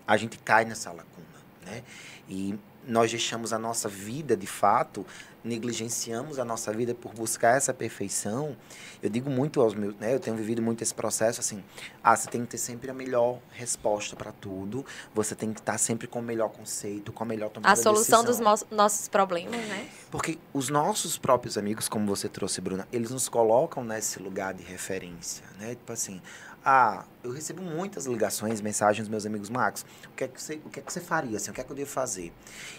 [0.06, 1.26] A gente cai nessa lacuna,
[1.64, 1.82] né?
[2.28, 5.04] E nós deixamos a nossa vida, de fato,
[5.46, 8.56] negligenciamos a nossa vida por buscar essa perfeição.
[9.02, 10.14] Eu digo muito aos meus, né?
[10.14, 11.62] Eu tenho vivido muito esse processo assim,
[12.02, 14.84] ah, você tem que ter sempre a melhor resposta para tudo.
[15.14, 18.20] Você tem que estar sempre com o melhor conceito, com a melhor tomada A solução
[18.20, 18.66] de dos decisão.
[18.70, 19.88] nossos problemas, né?
[20.10, 24.62] Porque os nossos próprios amigos, como você trouxe, Bruna, eles nos colocam nesse lugar de
[24.62, 25.70] referência, né?
[25.70, 26.20] Tipo assim,
[26.68, 30.60] ah, eu recebo muitas ligações, mensagens dos meus amigos, Marcos, o que é que você,
[30.64, 32.32] o que é que você faria, assim, o que é que eu devo fazer?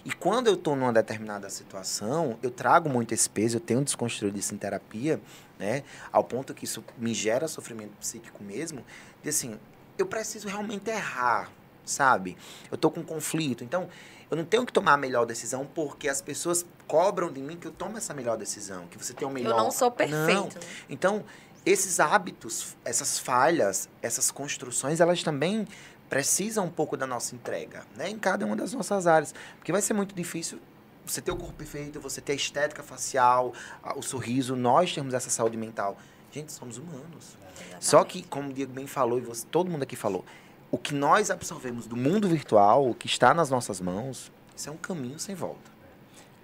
[0.04, 4.38] E quando eu estou numa determinada situação, eu trago muito esse peso, eu tenho desconstruído
[4.38, 5.22] isso em terapia,
[5.58, 5.86] né?
[6.12, 8.84] Ao ponto que isso me gera sofrimento psíquico mesmo,
[9.24, 9.58] de assim,
[9.98, 11.50] eu preciso realmente errar,
[11.86, 12.36] sabe?
[12.70, 13.88] Eu tô com conflito, então
[14.30, 17.66] eu não tenho que tomar a melhor decisão porque as pessoas cobram de mim que
[17.66, 19.52] eu tome essa melhor decisão, que você tem o melhor.
[19.52, 19.96] Eu não sou Não.
[19.96, 20.56] perfeito.
[20.56, 20.62] né?
[20.90, 21.24] Então,
[21.68, 25.68] esses hábitos, essas falhas, essas construções, elas também
[26.10, 28.10] precisam um pouco da nossa entrega, né?
[28.10, 29.36] Em cada uma das nossas áreas.
[29.58, 30.60] Porque vai ser muito difícil
[31.06, 33.54] você ter o corpo perfeito, você ter a estética facial,
[33.96, 35.98] o sorriso, nós termos essa saúde mental.
[36.32, 37.38] Gente, somos humanos.
[37.80, 40.24] Só que, como o Diego bem falou, e você, todo mundo aqui falou,
[40.72, 44.72] o que nós absorvemos do mundo virtual, o que está nas nossas mãos, isso é
[44.72, 45.72] um caminho sem volta.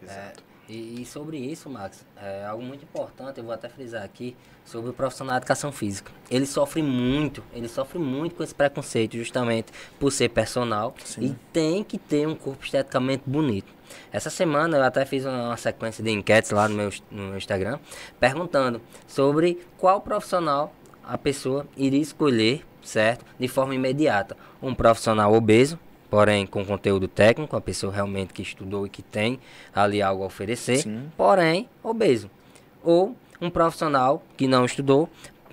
[0.02, 0.44] Exato.
[0.68, 4.92] E, e sobre isso, Max, é algo muito importante, eu vou até frisar aqui, sobre
[4.92, 6.12] o profissional de educação física.
[6.32, 11.26] Ele sofre muito, ele sofre muito com esse preconceito, justamente por ser personal Sim.
[11.26, 13.74] e tem que ter um corpo esteticamente bonito.
[14.12, 17.78] Essa semana eu até fiz uma, sequência de enquetes lá no meu, no meu Instagram,
[18.20, 23.26] perguntando sobre qual profissional a pessoa iria escolher, certo?
[23.38, 24.38] De forma imediata.
[24.62, 25.78] Um profissional obeso,
[26.14, 29.40] porém com conteúdo técnico, a pessoa realmente que estudou e que tem
[29.74, 31.10] ali algo a oferecer, Sim.
[31.18, 32.30] porém obeso.
[32.84, 35.10] Ou um profissional que não estudou,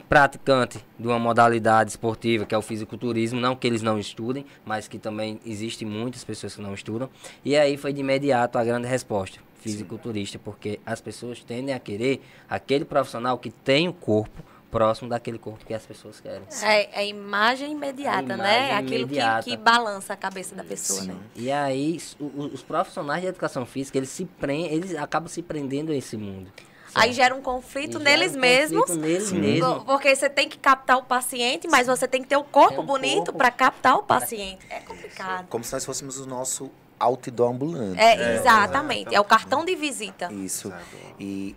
[0.07, 4.87] praticante de uma modalidade esportiva que é o fisiculturismo, não que eles não estudem, mas
[4.87, 7.09] que também existe muitas pessoas que não estudam.
[7.43, 12.21] E aí foi de imediato a grande resposta, fisiculturista, porque as pessoas tendem a querer
[12.51, 16.43] aquele profissional que tem o corpo próximo daquele corpo que as pessoas querem.
[16.63, 18.59] É, é imagem imediata, A né?
[18.69, 19.43] imagem Aquilo que, imediata.
[19.51, 21.09] que balança a cabeça da pessoa, Sim.
[21.09, 21.17] né?
[21.35, 25.29] E aí s- o- o- os profissionais de educação física, eles se prendem, eles acabam
[25.29, 26.53] se prendendo a esse mundo.
[26.93, 28.81] Aí gera um conflito E neles gera um mesmos.
[28.87, 29.61] conflito neles.
[29.65, 32.71] Por- Porque você tem que captar o paciente, mas você tem que ter o corpo
[32.75, 33.39] Tem um bonito corpo.
[33.39, 34.67] para captar o paciente.
[34.69, 35.47] É complicado.
[35.49, 36.69] Como se nós fôssemos o nosso
[36.99, 37.99] outdoor ambulante.
[38.01, 39.15] É, exatamente.
[39.15, 40.33] É o cartão de visita.
[40.33, 40.73] Isso.
[41.19, 41.55] E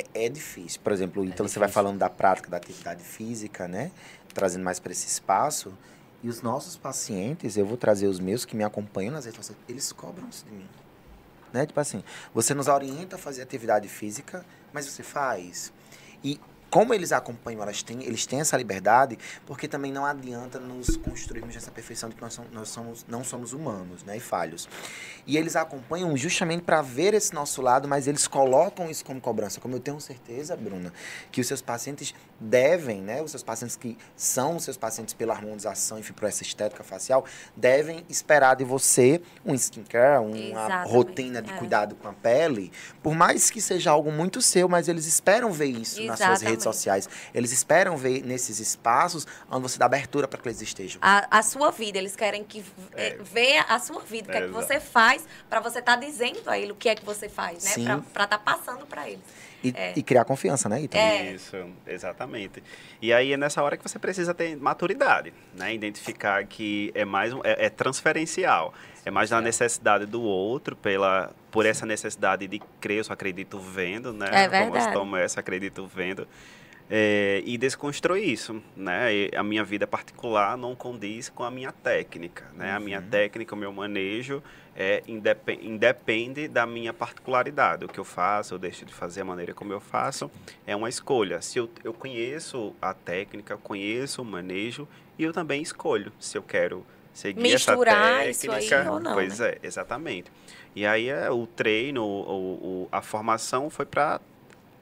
[0.00, 0.80] é, é difícil.
[0.82, 3.90] Por exemplo, então você vai falando da prática da atividade física, né?
[4.32, 5.72] Trazendo mais para esse espaço.
[6.22, 9.58] E os nossos pacientes, eu vou trazer os meus que me acompanham nas redes sociais,
[9.68, 10.68] eles cobram isso de mim.
[11.52, 11.64] Né?
[11.64, 15.72] Tipo assim, você nos orienta a fazer atividade física, mas você faz.
[16.22, 16.38] E
[16.70, 21.56] como eles acompanham, elas têm, eles têm essa liberdade, porque também não adianta nos construirmos
[21.56, 24.16] essa perfeição de que nós, somos, nós somos, não somos humanos, né?
[24.16, 24.68] E falhos.
[25.26, 29.60] E eles acompanham justamente para ver esse nosso lado, mas eles colocam isso como cobrança.
[29.60, 30.92] Como eu tenho certeza, Bruna,
[31.32, 33.20] que os seus pacientes devem, né?
[33.20, 37.24] Os seus pacientes que são os seus pacientes pela harmonização, enfim, por essa estética facial,
[37.56, 41.56] devem esperar de você um skincare, uma Exatamente, rotina de é.
[41.56, 42.70] cuidado com a pele.
[43.02, 46.59] Por mais que seja algo muito seu, mas eles esperam ver isso nas suas redes
[46.60, 47.08] redes sociais.
[47.34, 51.00] Eles esperam ver nesses espaços onde você dá abertura para que eles estejam.
[51.02, 53.18] A, a sua vida, eles querem que é.
[53.20, 56.04] veja a sua vida, o que é, é que você faz, para você estar tá
[56.04, 58.02] dizendo a ele o que é que você faz, né?
[58.12, 59.24] Para estar tá passando para eles.
[59.62, 59.92] E, é.
[59.94, 60.96] e, criar confiança, né, Ita?
[60.96, 61.32] É.
[61.32, 61.56] Isso,
[61.86, 62.62] exatamente.
[63.00, 65.74] E aí é nessa hora que você precisa ter maturidade, né?
[65.74, 68.72] Identificar que é mais um, é, é transferencial.
[69.04, 73.58] É mais na necessidade do outro, pela, por essa necessidade de crer, eu só acredito
[73.58, 74.26] vendo, né?
[74.30, 74.94] É verdade.
[74.94, 76.26] Como eu essa acredito vendo.
[76.92, 79.14] É, e desconstruir isso, né?
[79.14, 82.70] E a minha vida particular não condiz com a minha técnica, né?
[82.70, 82.76] Uhum.
[82.76, 83.08] A minha uhum.
[83.08, 84.42] técnica, o meu manejo
[84.74, 87.84] é independe, independe da minha particularidade.
[87.84, 90.28] O que eu faço, eu deixo de fazer a maneira como eu faço,
[90.66, 91.40] é uma escolha.
[91.40, 96.42] Se eu, eu conheço a técnica, conheço o manejo e eu também escolho se eu
[96.42, 98.58] quero seguir Misturar essa técnica.
[98.58, 99.50] Isso aí ou não, pois né?
[99.50, 100.30] é, exatamente.
[100.74, 104.20] E aí é, o treino, o, o, a formação foi para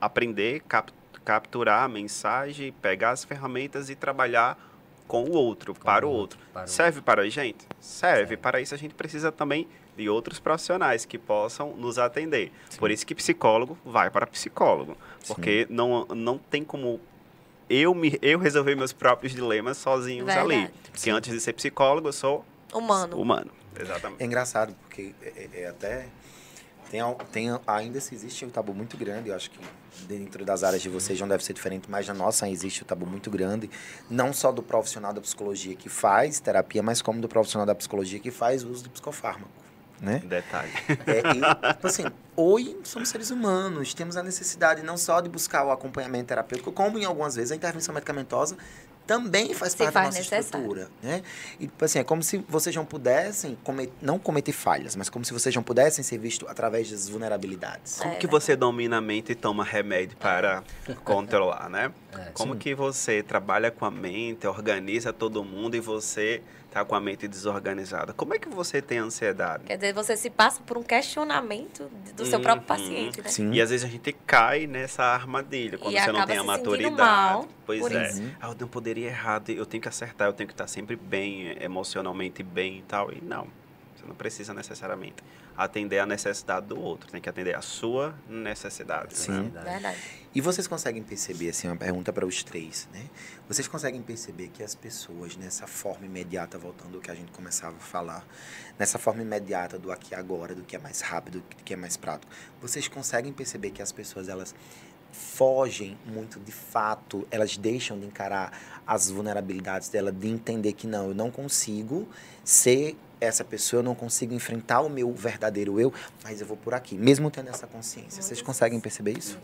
[0.00, 4.58] aprender, captar capturar a mensagem, pegar as ferramentas e trabalhar
[5.06, 6.38] com o outro, com para o outro.
[6.52, 7.02] Para Serve o...
[7.02, 7.66] para a gente?
[7.80, 8.18] Serve.
[8.18, 8.36] Serve.
[8.36, 9.66] Para isso a gente precisa também
[9.96, 12.52] de outros profissionais que possam nos atender.
[12.70, 12.78] Sim.
[12.78, 14.96] Por isso que psicólogo vai para psicólogo,
[15.26, 17.00] porque não, não tem como
[17.68, 20.52] eu me eu resolver meus próprios dilemas sozinhos Verdade.
[20.54, 20.70] ali.
[20.84, 21.10] Porque Sim.
[21.10, 23.20] antes de ser psicólogo eu sou humano.
[23.20, 24.22] Humano, exatamente.
[24.22, 26.06] É engraçado porque é, é, é até
[26.90, 29.58] tem, tem, ainda se existe um tabu muito grande, eu acho que
[30.06, 33.06] dentro das áreas de vocês não deve ser diferente, mas na nossa existe um tabu
[33.06, 33.70] muito grande,
[34.08, 38.18] não só do profissional da psicologia que faz terapia, mas como do profissional da psicologia
[38.18, 39.50] que faz uso de psicofármaco.
[40.00, 40.22] Né?
[40.24, 40.70] Detalhe.
[41.06, 42.04] É, e, tipo assim,
[42.36, 46.98] hoje somos seres humanos, temos a necessidade não só de buscar o acompanhamento terapêutico, como
[46.98, 48.56] em algumas vezes a intervenção medicamentosa
[49.08, 50.44] também faz parte faz da nossa necessário.
[50.44, 51.22] estrutura, né?
[51.58, 55.24] E tipo assim, é como se vocês não pudessem comet, não cometer falhas, mas como
[55.24, 57.96] se vocês não pudessem ser vistos através das vulnerabilidades.
[58.00, 60.62] Como é, que você domina a mente e toma remédio para
[61.04, 61.90] controlar, né?
[62.12, 62.58] É, como sim.
[62.58, 66.42] que você trabalha com a mente, organiza todo mundo e você
[66.78, 68.12] tá com a mente desorganizada.
[68.12, 69.64] Como é que você tem ansiedade?
[69.64, 72.66] Quer dizer, você se passa por um questionamento do seu próprio uhum.
[72.66, 73.28] paciente, né?
[73.28, 73.52] Sim.
[73.52, 76.96] E às vezes a gente cai nessa armadilha quando e você não tem a maturidade.
[76.96, 78.08] Mal pois é.
[78.08, 78.22] Isso.
[78.40, 81.54] Ah, eu não poderia errar, eu tenho que acertar, eu tenho que estar sempre bem,
[81.60, 83.12] emocionalmente bem e tal.
[83.12, 83.46] E não,
[84.08, 85.22] não precisa necessariamente
[85.56, 89.16] atender a necessidade do outro, tem que atender a sua necessidade.
[89.16, 89.62] Sim, né?
[89.62, 89.98] verdade.
[90.34, 93.06] E vocês conseguem perceber, assim, uma pergunta para os três, né?
[93.48, 97.76] Vocês conseguem perceber que as pessoas, nessa forma imediata, voltando ao que a gente começava
[97.76, 98.26] a falar,
[98.78, 101.76] nessa forma imediata do aqui e agora, do que é mais rápido, do que é
[101.76, 102.30] mais prático,
[102.60, 104.54] vocês conseguem perceber que as pessoas, elas
[105.10, 108.52] fogem muito de fato, elas deixam de encarar
[108.86, 112.08] as vulnerabilidades dela, de entender que não, eu não consigo
[112.44, 115.92] ser essa pessoa, eu não consigo enfrentar o meu verdadeiro eu,
[116.22, 118.22] mas eu vou por aqui, mesmo tendo essa consciência.
[118.22, 119.38] Vocês conseguem perceber isso?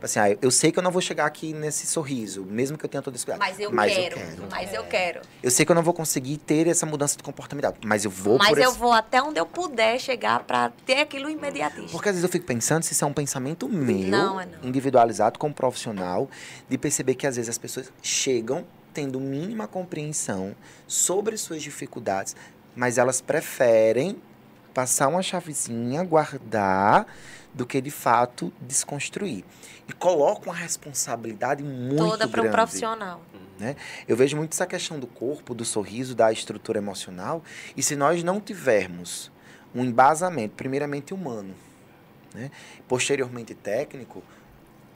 [0.00, 2.88] Assim, ah, eu sei que eu não vou chegar aqui nesse sorriso, mesmo que eu
[2.88, 3.40] tenha todo esse cuidado.
[3.40, 4.14] Mas eu mas quero.
[4.14, 4.48] Eu quero.
[4.50, 5.20] Mas eu quero.
[5.42, 8.38] Eu sei que eu não vou conseguir ter essa mudança de comportamento, mas eu vou
[8.38, 8.78] Mas eu esse...
[8.78, 11.90] vou até onde eu puder chegar para ter aquilo imediatista.
[11.90, 14.68] Porque às vezes eu fico pensando se isso é um pensamento meu, não, é não.
[14.68, 16.30] individualizado como profissional,
[16.68, 18.64] de perceber que às vezes as pessoas chegam
[18.94, 20.54] tendo mínima compreensão
[20.86, 22.34] sobre suas dificuldades,
[22.78, 24.22] mas elas preferem
[24.72, 27.08] passar uma chavezinha, guardar,
[27.52, 29.44] do que de fato desconstruir.
[29.88, 33.20] E colocam uma responsabilidade muito Toda para um profissional.
[33.58, 33.74] Né?
[34.06, 37.42] Eu vejo muito essa questão do corpo, do sorriso, da estrutura emocional.
[37.76, 39.32] E se nós não tivermos
[39.74, 41.56] um embasamento, primeiramente humano,
[42.32, 42.48] né?
[42.86, 44.22] posteriormente técnico,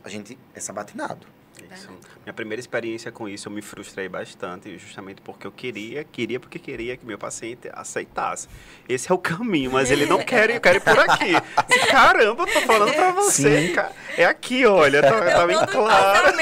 [0.05, 1.27] a gente é sabatinado.
[1.71, 1.89] Isso.
[2.25, 6.59] Minha primeira experiência com isso, eu me frustrei bastante, justamente porque eu queria, queria porque
[6.59, 8.49] queria que meu paciente aceitasse.
[8.89, 11.33] Esse é o caminho, mas ele não quer, eu quero ir por aqui.
[11.91, 13.93] Caramba, eu tô falando pra você, cara.
[14.17, 16.37] É aqui, olha, tá, tá bem claro.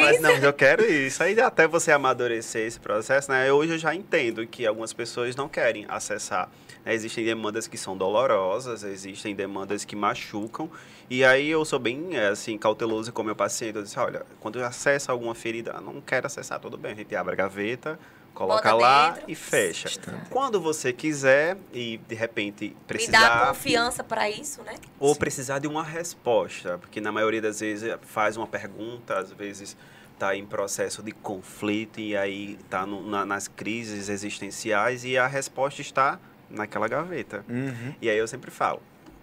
[0.00, 1.22] Mas não, eu quero isso.
[1.22, 3.50] Aí até você amadurecer esse processo, né?
[3.52, 6.48] Hoje eu já entendo que algumas pessoas não querem acessar.
[6.86, 10.70] Existem demandas que são dolorosas, existem demandas que machucam.
[11.10, 13.76] E aí eu sou bem, é, assim, cauteloso com o meu paciente.
[13.76, 16.92] Eu disse, olha, quando eu acesso alguma ferida, não quero acessar, tudo bem.
[16.92, 17.98] A gente abre a gaveta,
[18.32, 19.30] coloca Bota lá dentro.
[19.30, 19.88] e fecha.
[20.30, 23.18] Quando você quiser e de repente precisar.
[23.18, 24.74] Me dá confiança para isso, né?
[25.00, 25.18] Ou Sim.
[25.18, 29.76] precisar de uma resposta, porque na maioria das vezes faz uma pergunta, às vezes
[30.12, 35.82] está em processo de conflito e aí está na, nas crises existenciais e a resposta
[35.82, 36.18] está
[36.48, 37.44] naquela gaveta.
[37.48, 37.94] Uhum.
[38.00, 38.80] E aí eu sempre falo,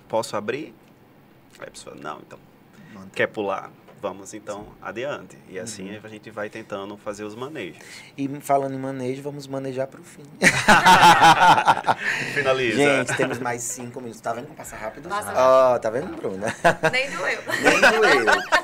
[0.07, 0.73] posso abrir?
[1.59, 2.39] Aí a pessoa, não, então,
[2.93, 3.09] Manda.
[3.13, 3.71] quer pular?
[4.01, 5.37] Vamos então adiante.
[5.47, 6.01] E assim uhum.
[6.03, 7.77] a gente vai tentando fazer os manejos.
[8.17, 10.23] E falando em manejo, vamos manejar para o fim.
[12.35, 12.75] Finaliza.
[12.75, 14.19] Gente, temos mais cinco minutos.
[14.19, 15.07] Tá vendo como passa rápido?
[15.09, 16.53] Ó, oh, tá vendo, Bruna?
[16.91, 17.39] Nem doeu.
[17.63, 18.25] Nem doeu.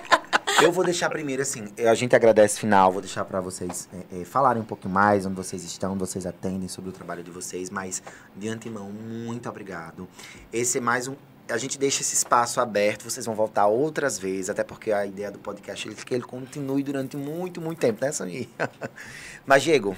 [0.61, 4.25] Eu vou deixar primeiro, assim, a gente agradece final, vou deixar para vocês é, é,
[4.25, 7.69] falarem um pouquinho mais onde vocês estão, onde vocês atendem sobre o trabalho de vocês,
[7.69, 8.03] mas
[8.35, 10.05] de antemão, muito obrigado.
[10.51, 11.15] Esse é mais um.
[11.49, 15.31] A gente deixa esse espaço aberto, vocês vão voltar outras vezes, até porque a ideia
[15.31, 18.49] do podcast é que ele continue durante muito, muito tempo, né, Samir?
[19.47, 19.95] Mas, Diego,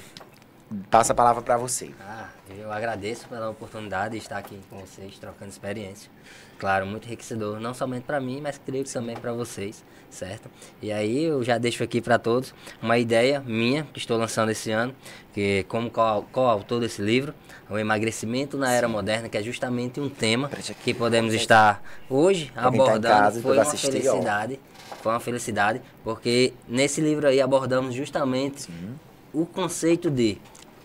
[0.89, 1.91] passa a palavra para você.
[1.99, 6.09] Ah, eu agradeço pela oportunidade de estar aqui com vocês, trocando experiência.
[6.57, 10.49] Claro, muito enriquecedor, não somente para mim, mas creio que também para vocês, certo?
[10.81, 14.69] E aí eu já deixo aqui para todos uma ideia minha que estou lançando esse
[14.71, 14.93] ano,
[15.33, 17.33] que como coautor desse livro,
[17.69, 20.49] o emagrecimento na era moderna, que é justamente um tema
[20.83, 23.07] que podemos estar hoje tá abordando.
[23.07, 24.59] Casa, foi uma assistir, felicidade,
[24.91, 24.95] ó.
[24.97, 28.99] foi uma felicidade, porque nesse livro aí abordamos justamente Sim.
[29.33, 30.37] o conceito de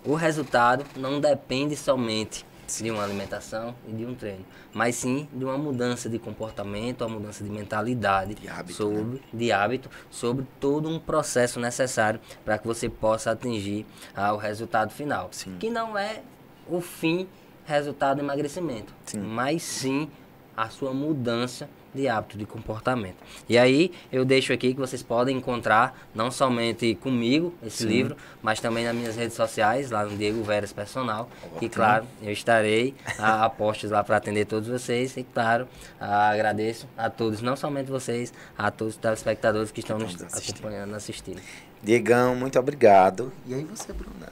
[0.07, 2.47] o resultado não depende somente
[2.81, 7.19] de uma alimentação e de um treino, mas sim de uma mudança de comportamento, uma
[7.19, 9.21] mudança de mentalidade, de hábito, sobre, né?
[9.33, 14.93] de hábito, sobre todo um processo necessário para que você possa atingir ah, o resultado
[14.93, 15.57] final, sim.
[15.59, 16.23] que não é
[16.69, 17.29] o fim
[17.65, 19.19] resultado do emagrecimento, sim.
[19.19, 20.11] mas sim
[20.57, 23.17] a sua mudança de hábito, de comportamento.
[23.49, 27.89] E aí eu deixo aqui que vocês podem encontrar não somente comigo esse Sim.
[27.89, 31.29] livro, mas também nas minhas redes sociais, lá no Diego Veras Personal.
[31.43, 31.59] Ótimo.
[31.63, 35.17] E claro, eu estarei a, a postos lá para atender todos vocês.
[35.17, 35.67] E claro,
[35.99, 40.95] a, agradeço a todos, não somente vocês, a todos os telespectadores que estão nos acompanhando,
[40.95, 41.41] assistindo.
[41.83, 43.33] Diegão, muito obrigado.
[43.47, 44.29] E aí você, Bruna?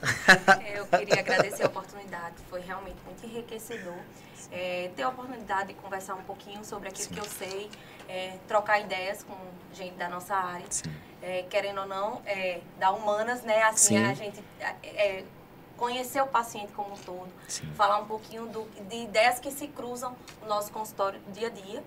[0.75, 3.95] Eu queria agradecer a oportunidade, foi realmente muito enriquecedor
[4.51, 7.13] é, ter a oportunidade de conversar um pouquinho sobre aquilo Sim.
[7.13, 7.69] que eu sei,
[8.07, 9.35] é, trocar ideias com
[9.73, 10.65] gente da nossa área.
[11.21, 13.63] É, querendo ou não, é, da humanas, né?
[13.63, 14.05] Assim, Sim.
[14.05, 14.43] a gente
[14.83, 15.23] é,
[15.77, 17.71] conhecer o paciente como um todo, Sim.
[17.73, 21.83] falar um pouquinho do, de ideias que se cruzam no nosso consultório dia a dia.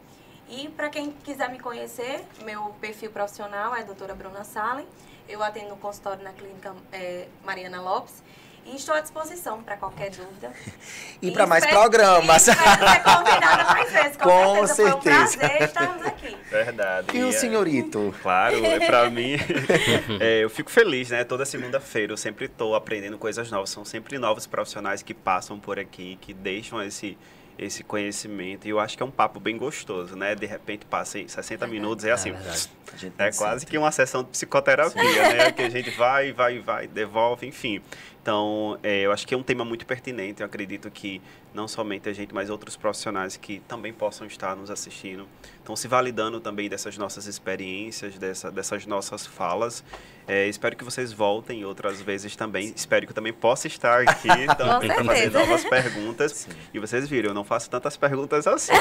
[0.49, 4.87] E para quem quiser me conhecer, meu perfil profissional é a doutora Bruna Salem.
[5.29, 8.23] Eu atendo no consultório na clínica é, Mariana Lopes.
[8.71, 10.53] E estou à disposição para qualquer dúvida.
[11.23, 12.47] e, e para mais programas.
[12.47, 14.17] E espero ser convidada mais vezes.
[14.19, 15.27] Com, com certeza.
[15.27, 15.37] certeza.
[15.37, 16.37] Foi um prazer estarmos aqui.
[16.51, 17.17] Verdade.
[17.17, 18.15] E o senhorito?
[18.21, 19.37] Claro, é para mim,
[20.21, 21.25] é, eu fico feliz, né?
[21.25, 23.71] Toda segunda-feira eu sempre estou aprendendo coisas novas.
[23.71, 27.17] São sempre novos profissionais que passam por aqui, que deixam esse
[27.59, 28.67] esse conhecimento.
[28.67, 30.35] E eu acho que é um papo bem gostoso, né?
[30.35, 32.31] De repente passa 60 minutos, é assim.
[32.31, 35.53] É, é quase que uma sessão de psicoterapia, né?
[35.53, 37.83] Que a gente vai, vai, vai, devolve, enfim.
[38.29, 40.43] Então, é, eu acho que é um tema muito pertinente.
[40.43, 41.19] Eu acredito que
[41.55, 45.27] não somente a gente, mas outros profissionais que também possam estar nos assistindo,
[45.69, 49.85] estão se validando também dessas nossas experiências, dessa, dessas nossas falas.
[50.27, 52.73] É, espero que vocês voltem outras vezes também.
[52.75, 56.33] Espero que eu também possa estar aqui também para fazer novas perguntas.
[56.33, 56.51] Sim.
[56.73, 58.73] E vocês viram, eu não faço tantas perguntas assim.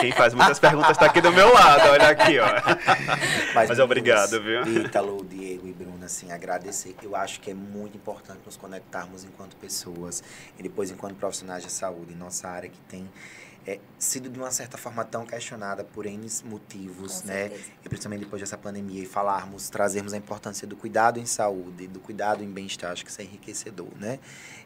[0.00, 2.46] Quem faz muitas perguntas está aqui do meu lado, olha aqui, ó.
[3.54, 4.66] Mas, Mas obrigado, viu?
[4.66, 6.94] Ítalo, Diego e Bruna, assim, agradecer.
[7.02, 10.22] Eu acho que é muito importante nos conectarmos enquanto pessoas
[10.58, 13.08] e depois enquanto profissionais de saúde, em nossa área que tem
[13.66, 17.48] é, sido de uma certa forma tão questionada por N motivos, Com né?
[17.48, 17.70] Certeza.
[17.84, 22.00] E principalmente depois dessa pandemia e falarmos, trazermos a importância do cuidado em saúde, do
[22.00, 24.18] cuidado em bem-estar, acho que isso é enriquecedor, né?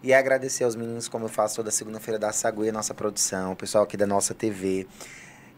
[0.03, 3.85] E agradecer aos meninos, como eu faço toda segunda-feira da Saguia, nossa produção, o pessoal
[3.85, 4.87] aqui da nossa TV.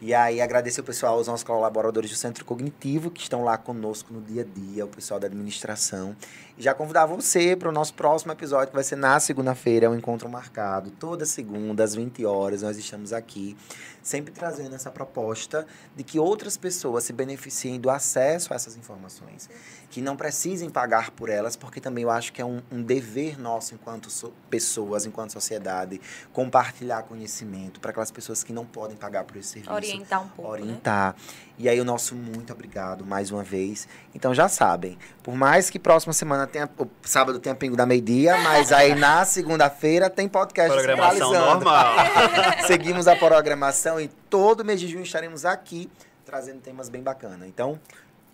[0.03, 4.15] E aí agradecer o pessoal, os nossos colaboradores do Centro Cognitivo, que estão lá conosco
[4.15, 6.17] no dia a dia, o pessoal da administração.
[6.57, 9.89] E já convidar você para o nosso próximo episódio, que vai ser na segunda-feira, é
[9.91, 10.91] um encontro marcado.
[10.93, 13.55] Toda segunda, às 20 horas, nós estamos aqui,
[14.03, 19.51] sempre trazendo essa proposta de que outras pessoas se beneficiem do acesso a essas informações
[19.91, 23.39] que não precisem pagar por elas, porque também eu acho que é um, um dever
[23.39, 26.01] nosso enquanto so, pessoas, enquanto sociedade,
[26.33, 29.73] compartilhar conhecimento para aquelas pessoas que não podem pagar por esse serviço.
[29.73, 30.53] Orientar um pouco.
[30.53, 30.63] Né?
[30.63, 31.09] Orientar.
[31.09, 31.15] Né?
[31.59, 33.89] E aí o nosso muito obrigado mais uma vez.
[34.15, 38.39] Então já sabem, por mais que próxima semana tenha, o sábado tenha pingo da meio-dia,
[38.39, 41.97] mas aí na segunda-feira tem podcast Programação normal.
[42.69, 45.91] Seguimos a programação e todo mês de junho estaremos aqui
[46.25, 47.49] trazendo temas bem bacanas.
[47.49, 47.81] Então,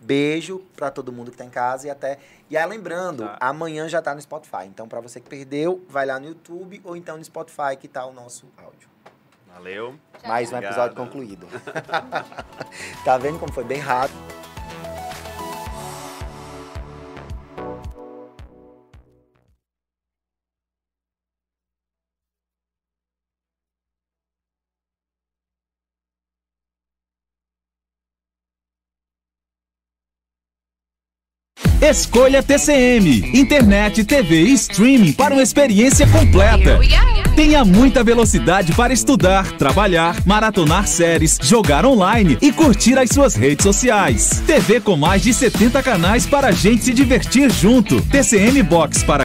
[0.00, 2.18] Beijo para todo mundo que tá em casa e até.
[2.48, 3.36] E aí, lembrando, tá.
[3.40, 4.66] amanhã já tá no Spotify.
[4.66, 8.04] Então, para você que perdeu, vai lá no YouTube ou então no Spotify que tá
[8.06, 8.88] o nosso áudio.
[9.52, 9.94] Valeu.
[10.26, 11.48] Mais um episódio concluído.
[13.04, 14.18] tá vendo como foi bem rápido?
[31.88, 33.30] Escolha TCM.
[33.32, 36.80] Internet, TV e streaming para uma experiência completa.
[37.36, 43.62] Tenha muita velocidade para estudar, trabalhar, maratonar séries, jogar online e curtir as suas redes
[43.62, 44.42] sociais.
[44.46, 48.00] TV com mais de 70 canais para a gente se divertir junto.
[48.00, 49.24] TCM Box para